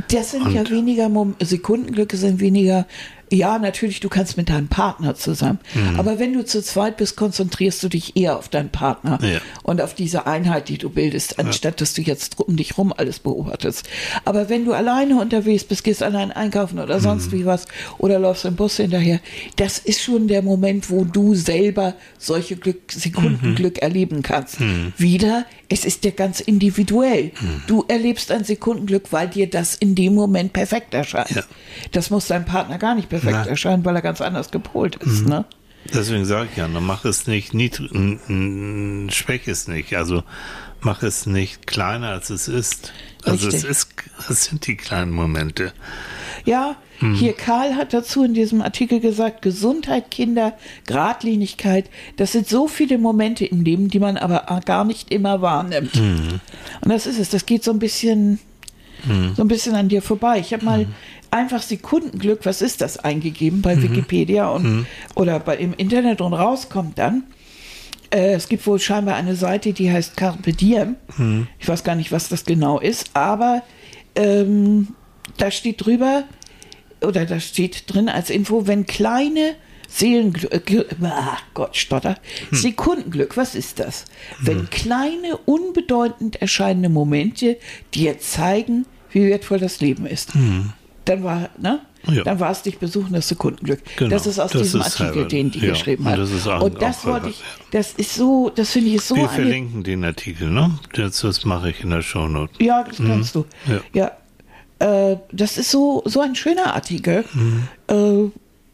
[0.10, 2.88] Das sind ja weniger Mom Sekundenglücke, sind weniger.
[3.34, 5.58] Ja, natürlich, du kannst mit deinem Partner zusammen.
[5.74, 6.00] Mhm.
[6.00, 9.40] Aber wenn du zu zweit bist, konzentrierst du dich eher auf deinen Partner Ja.
[9.64, 13.18] und auf diese Einheit, die du bildest, anstatt dass du jetzt um dich rum alles
[13.18, 13.90] beobachtest.
[14.24, 17.32] Aber wenn du alleine unterwegs bist, gehst allein einkaufen oder sonst Mhm.
[17.40, 17.66] wie was
[17.98, 19.20] oder läufst im Bus hinterher,
[19.56, 23.82] das ist schon der Moment, wo du selber solche Glück, Sekundenglück Mhm.
[23.82, 24.58] erleben kannst.
[24.98, 27.32] Wieder, es ist dir ganz individuell.
[27.42, 27.64] Mhm.
[27.66, 31.32] Du erlebst ein Sekundenglück, weil dir das in dem Moment perfekt erscheint.
[31.32, 31.42] Ja.
[31.94, 33.48] Das muss deinem Partner gar nicht perfekt Nein.
[33.48, 35.26] erscheinen, weil er ganz anders gepolt ist.
[35.28, 35.46] Ne?
[35.94, 37.92] Deswegen sage ich ja, dann mach es nicht, niedrig,
[39.14, 39.96] schwäch es nicht.
[39.96, 40.24] Also
[40.82, 42.94] mach es nicht kleiner, als es ist.
[43.24, 43.70] Also es Richtig.
[43.72, 43.90] ist,
[44.30, 45.74] es sind die kleinen Momente.
[46.46, 47.16] Ja, Mhm.
[47.16, 50.54] hier Karl hat dazu in diesem Artikel gesagt, Gesundheit, Kinder,
[50.88, 55.96] Gradlinigkeit, das sind so viele Momente im Leben, die man aber gar nicht immer wahrnimmt.
[55.96, 56.40] Mhm.
[56.82, 58.40] Und das ist es, das geht so ein bisschen,
[59.06, 59.34] Mhm.
[59.36, 60.40] so ein bisschen an dir vorbei.
[60.40, 60.86] Ich habe mal
[61.32, 63.84] einfach Sekundenglück, was ist das, eingegeben bei Mhm.
[63.84, 64.86] Wikipedia und
[65.16, 67.24] oder bei, im Internet und rauskommt dann.
[68.12, 70.96] Äh, es gibt wohl scheinbar eine Seite, die heißt Carpe Diem.
[71.18, 71.48] Mhm.
[71.60, 73.64] Ich weiß gar nicht, was das genau ist, aber
[74.16, 74.90] ähm,
[75.38, 76.24] da steht drüber,
[77.02, 79.56] oder da steht drin als Info, wenn kleine
[79.90, 82.18] Seelenglück, äh, ah, Gott, Stotter,
[82.52, 84.06] Sekundenglück, was ist das?
[84.40, 87.58] Wenn kleine, unbedeutend erscheinende Momente
[87.94, 90.32] dir zeigen, wie wertvoll das Leben ist.
[91.06, 91.80] Dann war, ne?
[92.12, 92.24] Ja.
[92.24, 93.80] Dann war es dich besuchen, das Sekundenglück.
[93.96, 95.32] Genau, das ist aus das diesem ist Artikel, Herbert.
[95.32, 96.20] den die Ja, geschrieben und hat.
[96.20, 97.42] das ist auch- und das wollte ich,
[97.72, 100.78] das ist so, das finde ich so Wir verlinken den Artikel, ne?
[100.94, 102.62] Das, das mache ich in der Shownote.
[102.62, 103.46] Ja, das kannst du.
[103.94, 104.12] Ja.
[104.80, 105.12] Ja.
[105.12, 107.24] Äh, das ist so, so ein schöner Artikel,
[107.88, 107.94] äh,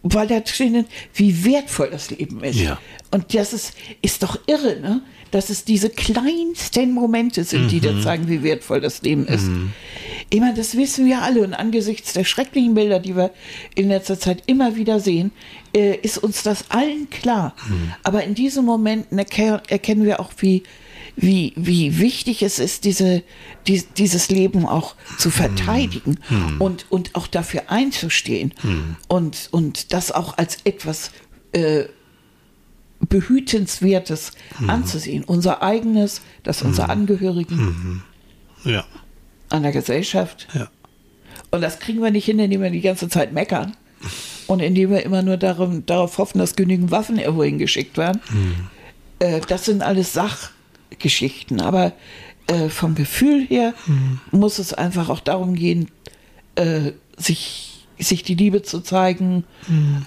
[0.02, 2.60] weil da drin, wie wertvoll das Leben ist.
[2.60, 2.80] Ja.
[3.12, 5.02] Und das ist, ist doch irre, ne?
[5.32, 9.48] Dass es diese kleinsten Momente sind, die dir zeigen, wie wertvoll das Leben ist.
[10.32, 11.42] Ich meine, das wissen wir alle.
[11.44, 13.32] Und angesichts der schrecklichen Bilder, die wir
[13.76, 15.32] in letzter Zeit immer wieder sehen,
[15.76, 17.56] äh, ist uns das allen klar.
[18.04, 20.64] Aber in diesen Momenten erke- erkennen wir auch, wie,
[21.16, 23.24] wie, wie wichtig es ist, diese,
[23.68, 26.20] die, dieses Leben auch zu verteidigen
[26.60, 28.54] und, und auch dafür einzustehen.
[29.08, 31.12] Und, und das auch als etwas
[31.52, 31.84] äh,
[33.08, 34.32] Behütenswertes
[34.68, 35.24] anzusehen.
[35.24, 38.04] Unser eigenes, das unserer Angehörigen
[38.64, 38.86] Ja,
[39.50, 40.48] an der Gesellschaft.
[40.54, 40.68] ja.
[41.52, 43.76] Und das kriegen wir nicht hin, indem wir die ganze Zeit meckern.
[44.48, 48.22] Und indem wir immer nur darum, darauf hoffen, dass genügend Waffen irgendwo hingeschickt werden.
[49.20, 51.60] Äh, das sind alles Sachgeschichten.
[51.60, 51.94] Aber
[52.48, 53.74] äh, vom Gefühl her
[54.32, 55.90] muss es einfach auch darum gehen,
[56.56, 57.69] äh, sich,
[58.00, 59.44] sich die Liebe zu zeigen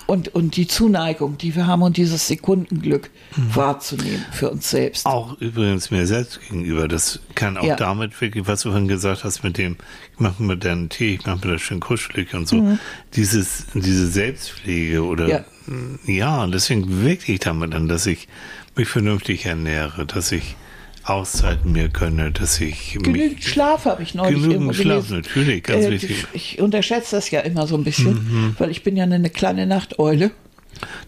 [0.07, 5.07] und, und die Zuneigung, die wir haben und dieses Sekundenglück wahrzunehmen für uns selbst.
[5.07, 6.88] Auch übrigens mir selbst gegenüber.
[6.88, 7.76] Das kann auch Ja.
[7.76, 9.76] damit wirklich, was du vorhin gesagt hast, mit dem,
[10.14, 12.78] ich mache mir deinen Tee, ich mache mir das schön kuschelig und so.
[13.14, 15.99] Dieses, diese Selbstpflege oder, Mhm.
[16.07, 16.12] Ja.
[16.14, 18.26] ja, und deswegen wirklich damit an, dass ich
[18.74, 20.57] mich vernünftig ernähre, dass ich
[21.05, 25.17] Auszeiten mir gönne, dass ich Genügend Schlaf habe ich neulich Genügend Schlaf, gelesen.
[25.17, 26.27] natürlich, ganz Äh, wichtig.
[26.33, 28.57] Ich unterschätze das ja immer so ein bisschen, Mhm.
[28.59, 30.31] weil ich bin ja eine kleine Nachteule.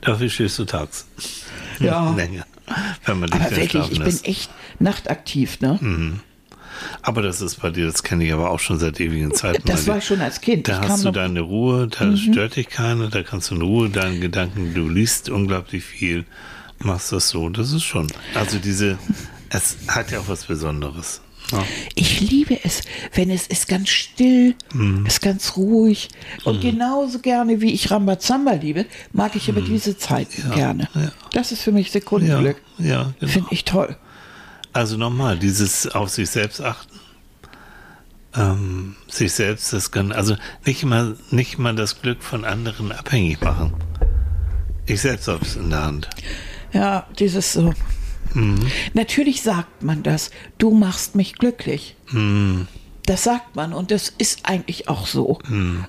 [0.01, 1.07] dafür stehst du tags.
[1.81, 2.11] Ja.
[2.17, 2.45] Länger.
[3.05, 4.27] Wenn man dich Aber wirklich, ich bin lässt.
[4.27, 5.79] echt nachtaktiv, ne?
[7.03, 9.63] Aber das ist bei dir, das kenne ich aber auch schon seit ewigen Zeiten.
[9.67, 10.67] Das war ich schon als Kind.
[10.69, 11.13] Da ich hast du Mhm.
[11.15, 15.29] deine Ruhe, da stört dich keiner, da kannst du in Ruhe deinen Gedanken, du liest
[15.29, 16.25] unglaublich viel,
[16.81, 18.07] machst das so, das ist schon.
[18.35, 18.99] Also diese,
[19.51, 21.21] es hat ja auch was Besonderes.
[21.53, 21.63] Ja.
[21.95, 22.81] ich liebe es,
[23.13, 25.05] wenn es ist ganz still, Mhm.
[25.05, 26.09] ist ganz ruhig.
[26.45, 30.89] Und genauso gerne wie ich Rambazamba liebe, mag ich aber diese Zeiten gerne.
[30.95, 31.03] Mhm.
[31.03, 31.13] ja.
[31.33, 32.57] Das ist für mich Ja, Sekundenglück.
[32.79, 33.33] ja, genau.
[33.33, 33.95] Finde ich toll.
[34.73, 36.99] Also nochmal, dieses auf sich selbst achten,
[38.35, 43.41] ähm, sich selbst das können, also nicht immer, nicht immer das Glück von anderen abhängig
[43.43, 43.75] machen.
[44.87, 46.09] Ich selbst hab's in der Hand.
[46.73, 47.73] Ja, dieses so.
[48.35, 48.61] Mhm.
[48.93, 50.30] Natürlich sagt man das.
[50.59, 51.97] Du machst mich glücklich.
[52.11, 52.66] Mhm.
[53.07, 55.39] Das sagt man und das ist eigentlich auch so.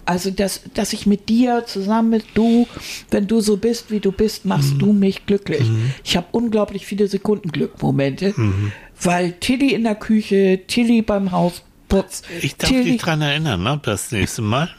[0.06, 2.68] Also, dass, dass ich mit dir zusammen mit du,
[3.10, 4.80] wenn du so bist, wie du bist, machst Mhm.
[4.80, 5.66] du mich glücklich.
[6.04, 8.74] Ich habe unglaublich viele Sekundenglückmomente, Mhm.
[9.02, 13.80] weil Tilly in der Küche, Tilly beim Hausputz, Ich darf Tilly, dich dran erinnern, ne,
[13.82, 14.70] das nächste Mal.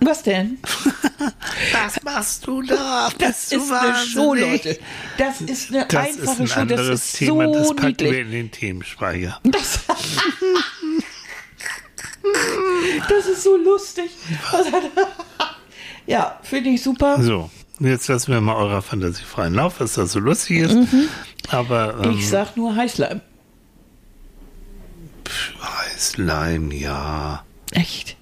[0.00, 0.58] Was denn?
[1.72, 3.10] Was machst du da?
[3.18, 4.78] Das ist eine Show, Leute.
[5.18, 6.64] Das ist eine Das ist einfache ein Show.
[6.64, 8.10] Das ist Thema, so das packen niedlich.
[8.12, 9.38] wir in den Themenspeicher.
[9.44, 9.80] Das,
[13.08, 14.10] das ist so lustig.
[16.06, 17.22] Ja, finde ich super.
[17.22, 20.76] So, jetzt lassen wir mal eurer Fantasie freien Lauf, was da so lustig ist.
[21.50, 22.18] Aber ähm, Mhm.
[22.18, 23.20] Ich sag nur Heißleim.
[25.96, 27.44] Slime, ja.
[27.72, 28.16] Echt.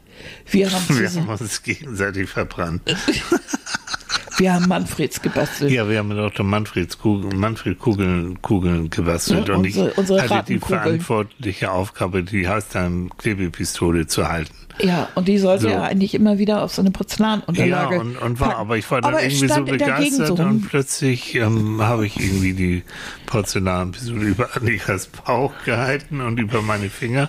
[0.51, 2.83] Wir haben, Wir haben uns gegenseitig verbrannt.
[4.39, 5.71] wir haben Manfreds gebastelt.
[5.71, 6.45] Ja, wir haben mit Dr.
[6.45, 12.23] Manfreds Kugeln, Manfred Kugeln, Kugeln gebastelt Ja, und unsere- ich unsere hatte die verantwortliche Aufgabe,
[12.23, 14.55] die Heißleim-Klebepistole zu halten.
[14.81, 15.69] Ja, und die sollte So.
[15.69, 17.95] er eigentlich immer wieder auf so eine Porzellanunterlage.
[17.97, 18.61] Ja, und, und war, packen.
[18.61, 22.53] aber ich war dann Aber irgendwie so begeistert so und plötzlich ähm, habe ich irgendwie
[22.53, 22.83] die
[23.27, 27.29] Porzellanpistole über Annikas Bauch gehalten und über meine Finger.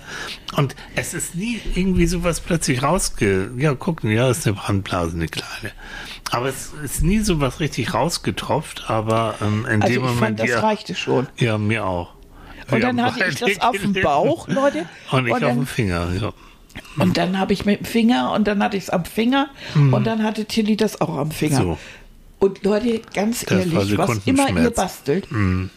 [0.56, 3.52] Und es ist nie irgendwie sowas plötzlich rausge...
[3.58, 5.72] Ja, gucken, ja, ist eine Brandblase, eine kleine.
[6.32, 10.20] Aber es ist nie sowas richtig rausgetropft, aber ähm, in Also dem ich Moment...
[10.20, 11.28] fand, das ja, reichte schon.
[11.38, 12.14] ja, mir auch.
[12.72, 13.94] Und Wir dann hatte ich das auf dem.
[14.04, 14.86] Bauch, Leute.
[15.12, 16.32] Und ich Und auf dem Finger, ja.
[16.98, 20.06] Und dann habe ich mit dem Finger und dann hatte ich es am Finger und
[20.06, 21.60] dann hatte Tilly das auch am Finger.
[21.60, 21.64] Mhm.
[21.64, 21.78] So.
[22.42, 25.28] Und Leute, ganz Das ehrlich, was immer ihr bastelt,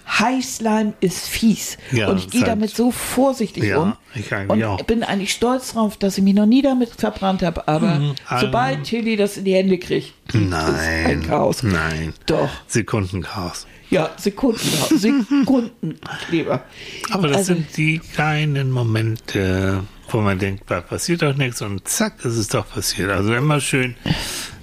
[0.09, 1.77] Heißleim ist fies.
[1.91, 3.95] Ja, und ich gehe ist damit so vorsichtig Ja, um.
[4.15, 4.81] ich und auch.
[4.85, 7.67] bin eigentlich stolz drauf, dass ich mich noch nie damit verbrannt habe.
[7.67, 8.15] Aber Mhm.
[8.41, 11.65] sobald Tilly das in die Hände kriegt, gibt es ein Nein, Chaos.
[11.65, 12.15] nein.
[12.27, 12.49] Doch.
[12.69, 13.67] Sekundenchaos.
[13.91, 14.61] Ja, Sekunden,
[14.97, 16.63] Sekundenkleber.
[17.11, 21.87] Aber das Also- sind die kleinen Momente, wo man denkt, da passiert doch nichts und
[21.89, 23.11] zack, ist es doch passiert.
[23.11, 23.95] Also immer schön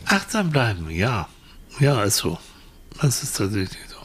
[0.06, 0.90] achtsam bleiben.
[0.90, 1.28] Ja,
[1.80, 2.38] ja, ist so.
[3.02, 3.96] Das ist tatsächlich so.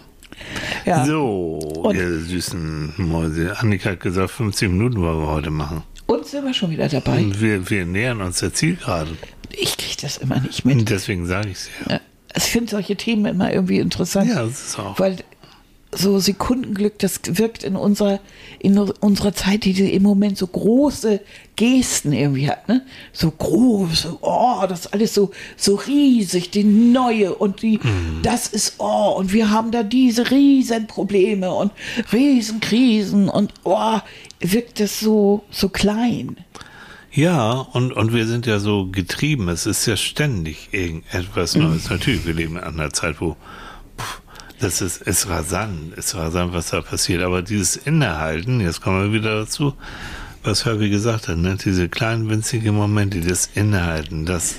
[0.85, 1.05] Ja.
[1.05, 3.57] So, Und- ihr süßen Mäuse.
[3.59, 5.83] Annika hat gesagt, 15 Minuten wollen wir heute machen.
[6.07, 7.19] Und sind wir schon wieder dabei.
[7.19, 9.17] Und wir, wir nähern uns der Zielgeraden.
[9.51, 10.77] Ich kriege das immer nicht mit.
[10.79, 11.95] Und deswegen sage ich es ja.
[11.95, 12.01] Ja,
[12.37, 14.29] Ich finde solche Themen immer irgendwie interessant.
[14.29, 14.99] Ja, das ist auch.
[14.99, 15.17] Weil
[15.97, 18.21] so Sekundenglück, das wirkt in unserer,
[18.59, 21.21] in unserer Zeit, die im Moment so große
[21.57, 22.83] Gesten irgendwie hat, ne?
[23.13, 28.23] So große, oh, das ist alles so, so riesig, die neue und die, Mhm.
[28.23, 31.73] das ist, oh, und wir haben da diese riesen Probleme und
[32.13, 33.99] riesen Krisen und, oh,
[34.41, 36.37] wirkt das so, so klein.
[37.13, 39.49] Ja, und, und wir sind ja so getrieben.
[39.49, 41.63] Es ist ja ständig irgendetwas Mhm.
[41.63, 41.89] Neues.
[41.91, 43.37] Natürlich, wir leben in einer Zeit, wo
[44.65, 47.23] Das ist, ist rasant, ist rasant, was da passiert.
[47.23, 49.75] Aber dieses Innehalten, jetzt kommen wir wieder dazu,
[50.43, 51.59] was Herbie gesagt hat, ne?
[51.63, 54.55] diese kleinen winzigen Momente, das Innehalten, das,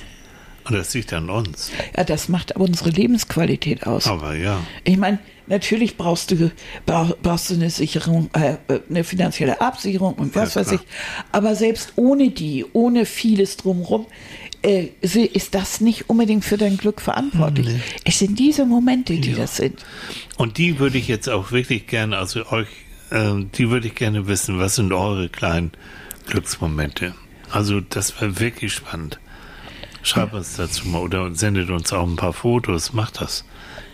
[0.62, 1.72] und das liegt an uns.
[1.96, 4.06] Ja, das macht aber unsere Lebensqualität aus.
[4.06, 6.52] Aber ja, Ich meine, natürlich brauchst du,
[6.86, 10.80] brauch, brauchst du eine Sicherung, äh, eine finanzielle Absicherung und was Ja, weiß ich.
[11.32, 14.06] Aber selbst ohne die, ohne vieles drumherum,
[14.62, 17.80] äh, ist das nicht unbedingt für dein Glück verantwortlich.
[18.04, 19.84] Es sind diese Momente, die das sind.
[20.36, 22.68] Und die würde ich jetzt auch wirklich gerne, also euch,
[23.10, 25.72] ähm, die würde ich gerne wissen, was sind eure kleinen
[26.26, 27.14] Glücksmomente?
[27.50, 29.18] Also das wäre wirklich spannend.
[30.02, 33.44] Schreibt uns dazu mal oder sendet uns auch ein paar Fotos, macht das.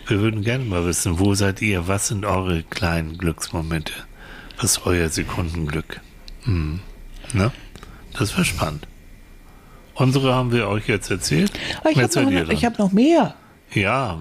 [0.05, 3.93] Wir würden gerne mal wissen, wo seid ihr, was sind eure kleinen Glücksmomente?
[4.57, 6.01] Was ist euer Sekundenglück?
[6.43, 6.81] Hm.
[7.33, 7.51] Ne?
[8.13, 8.87] Das wäre spannend.
[9.95, 11.51] Unsere haben wir euch jetzt erzählt.
[11.81, 13.35] Aber ich habe noch, ich hab noch mehr.
[13.73, 14.17] ja,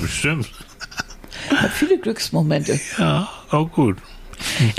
[0.00, 0.50] bestimmt.
[1.50, 2.78] Ich hab viele Glücksmomente.
[2.98, 3.98] Ja, auch gut.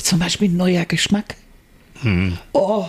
[0.03, 1.35] Zum Beispiel ein neuer Geschmack.
[2.01, 2.37] Hm.
[2.53, 2.87] Oh,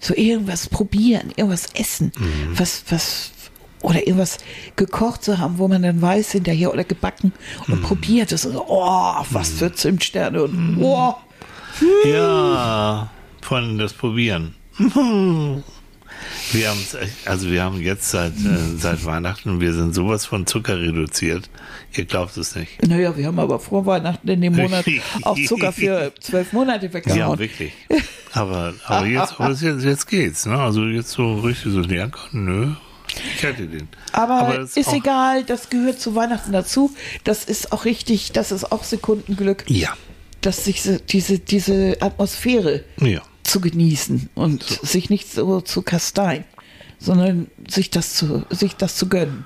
[0.00, 2.58] so irgendwas probieren, irgendwas essen, Mhm.
[2.58, 3.30] was, was,
[3.82, 4.38] oder irgendwas
[4.76, 7.32] gekocht zu haben, wo man dann weiß hinterher oder gebacken
[7.66, 7.74] Mhm.
[7.74, 8.44] und probiert es.
[8.46, 10.82] Und so, oh, was für Zimtsterne und Mhm.
[10.82, 11.14] oh,
[12.04, 13.08] Ja,
[13.40, 14.54] vor allem das Probieren.
[16.52, 16.80] Wir haben
[17.26, 21.48] also wir haben jetzt seit, äh, seit Weihnachten, wir sind sowas von Zucker reduziert.
[21.94, 22.86] Ihr glaubt es nicht.
[22.86, 24.84] naja, wir haben aber vor Weihnachten in dem Monat
[25.22, 27.38] auch Zucker für zwölf Monate Ja, weggehauen.
[27.38, 27.72] wirklich.
[28.32, 30.56] Aber, aber jetzt, aber jetzt, jetzt geht's, ne?
[30.58, 32.72] Also jetzt so richtig so, ja, nö.
[33.36, 33.88] Ich hätte den.
[34.12, 36.94] Aber, das ist auch- egal, das gehört zu Weihnachten dazu.
[37.24, 39.94] Das ist auch richtig, das ist auch Sekundenglück, Ja.
[40.42, 43.20] dass sich so, diese, diese Atmosphäre Ja.
[43.50, 46.44] Zu genießen und sich nicht so zu kasteien,
[46.98, 49.44] sondern sich das zu, sich das zu gönnen.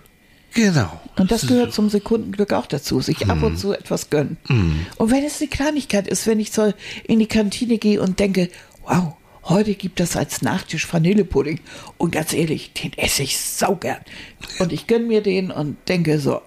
[0.55, 1.01] Genau.
[1.17, 3.45] Und das gehört zum Sekundenglück auch dazu, sich ab Mhm.
[3.45, 4.37] und zu etwas gönnen.
[4.97, 6.73] Und wenn es eine Kleinigkeit ist, wenn ich so
[7.05, 8.51] in die Kantine gehe und denke,
[8.87, 11.59] wow, heute gibt es als Nachtisch Vanillepudding
[11.99, 13.99] und ganz ehrlich, den esse ich saugern.
[14.61, 16.41] Und ich gönne mir den und denke so,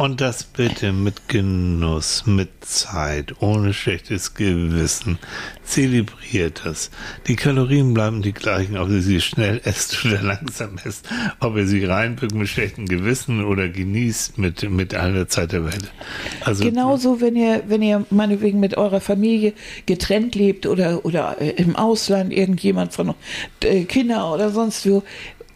[0.00, 5.18] Und das bitte mit Genuss, mit Zeit, ohne schlechtes Gewissen.
[5.62, 6.90] Zelebriert das.
[7.26, 11.06] Die Kalorien bleiben die gleichen, ob ihr sie schnell esst oder langsam esst.
[11.40, 15.92] Ob ihr sie reinpickt mit schlechtem Gewissen oder genießt mit, mit aller Zeit der Welt.
[16.40, 19.52] Also, Genauso, wenn ihr, wenn ihr meinetwegen mit eurer Familie
[19.84, 23.14] getrennt lebt oder, oder äh, im Ausland irgendjemand von
[23.62, 25.02] äh, Kinder oder sonst wo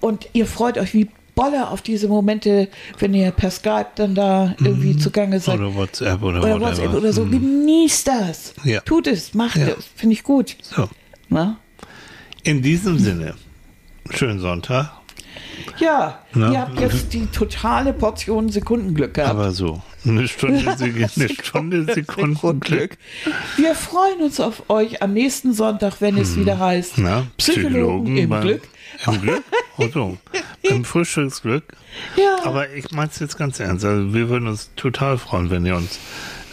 [0.00, 2.68] und ihr freut euch wie Bolle auf diese Momente,
[2.98, 5.58] wenn ihr per Skype dann da irgendwie zugange seid.
[5.58, 6.60] oder WhatsApp oder, oder.
[6.60, 7.24] WhatsApp oder so.
[7.24, 7.30] Mhm.
[7.32, 8.54] Genießt das.
[8.64, 8.80] Ja.
[8.82, 9.68] Tut es, macht Ja.
[9.78, 9.86] es.
[9.96, 10.56] Finde ich gut.
[10.62, 10.88] So.
[11.28, 11.56] Na?
[12.44, 13.34] In diesem Sinne,
[14.10, 14.92] schönen Sonntag.
[15.78, 16.52] Ja, Na?
[16.52, 19.30] ihr habt jetzt die totale Portion Sekundenglück gehabt.
[19.30, 20.70] Aber so, eine Stunde,
[21.16, 22.96] eine Stunde Sekundenglück.
[23.56, 27.04] Wir freuen uns auf euch am nächsten Sonntag, wenn es wieder heißt Hm.
[27.04, 28.62] Na, Psychologen, im beim- Glück.
[29.06, 29.42] Im Glück?
[29.76, 30.18] Oh, so.
[30.62, 31.64] Im Frühstücksglück.
[32.16, 32.38] Ja.
[32.44, 33.84] Aber ich meine es jetzt ganz ernst.
[33.84, 35.98] Also wir würden uns total freuen, wenn ihr uns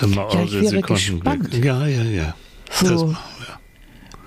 [0.02, 1.64] immer Ja, eure Sekundenglück.
[1.64, 2.36] Ja, ja, ja.
[2.72, 2.88] So.
[2.90, 3.46] Das machen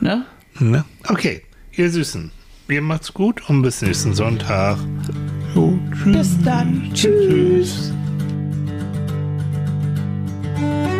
[0.00, 0.24] Ne?
[0.58, 0.68] wir.
[0.68, 0.84] Ne?
[1.08, 2.30] Okay, ihr Süßen.
[2.68, 4.78] Ihr macht's gut und bis nächsten Sonntag.
[5.54, 6.16] Jo, tschüss.
[6.16, 6.90] Bis dann.
[6.94, 7.92] Tschüss.
[10.54, 10.93] Thank you.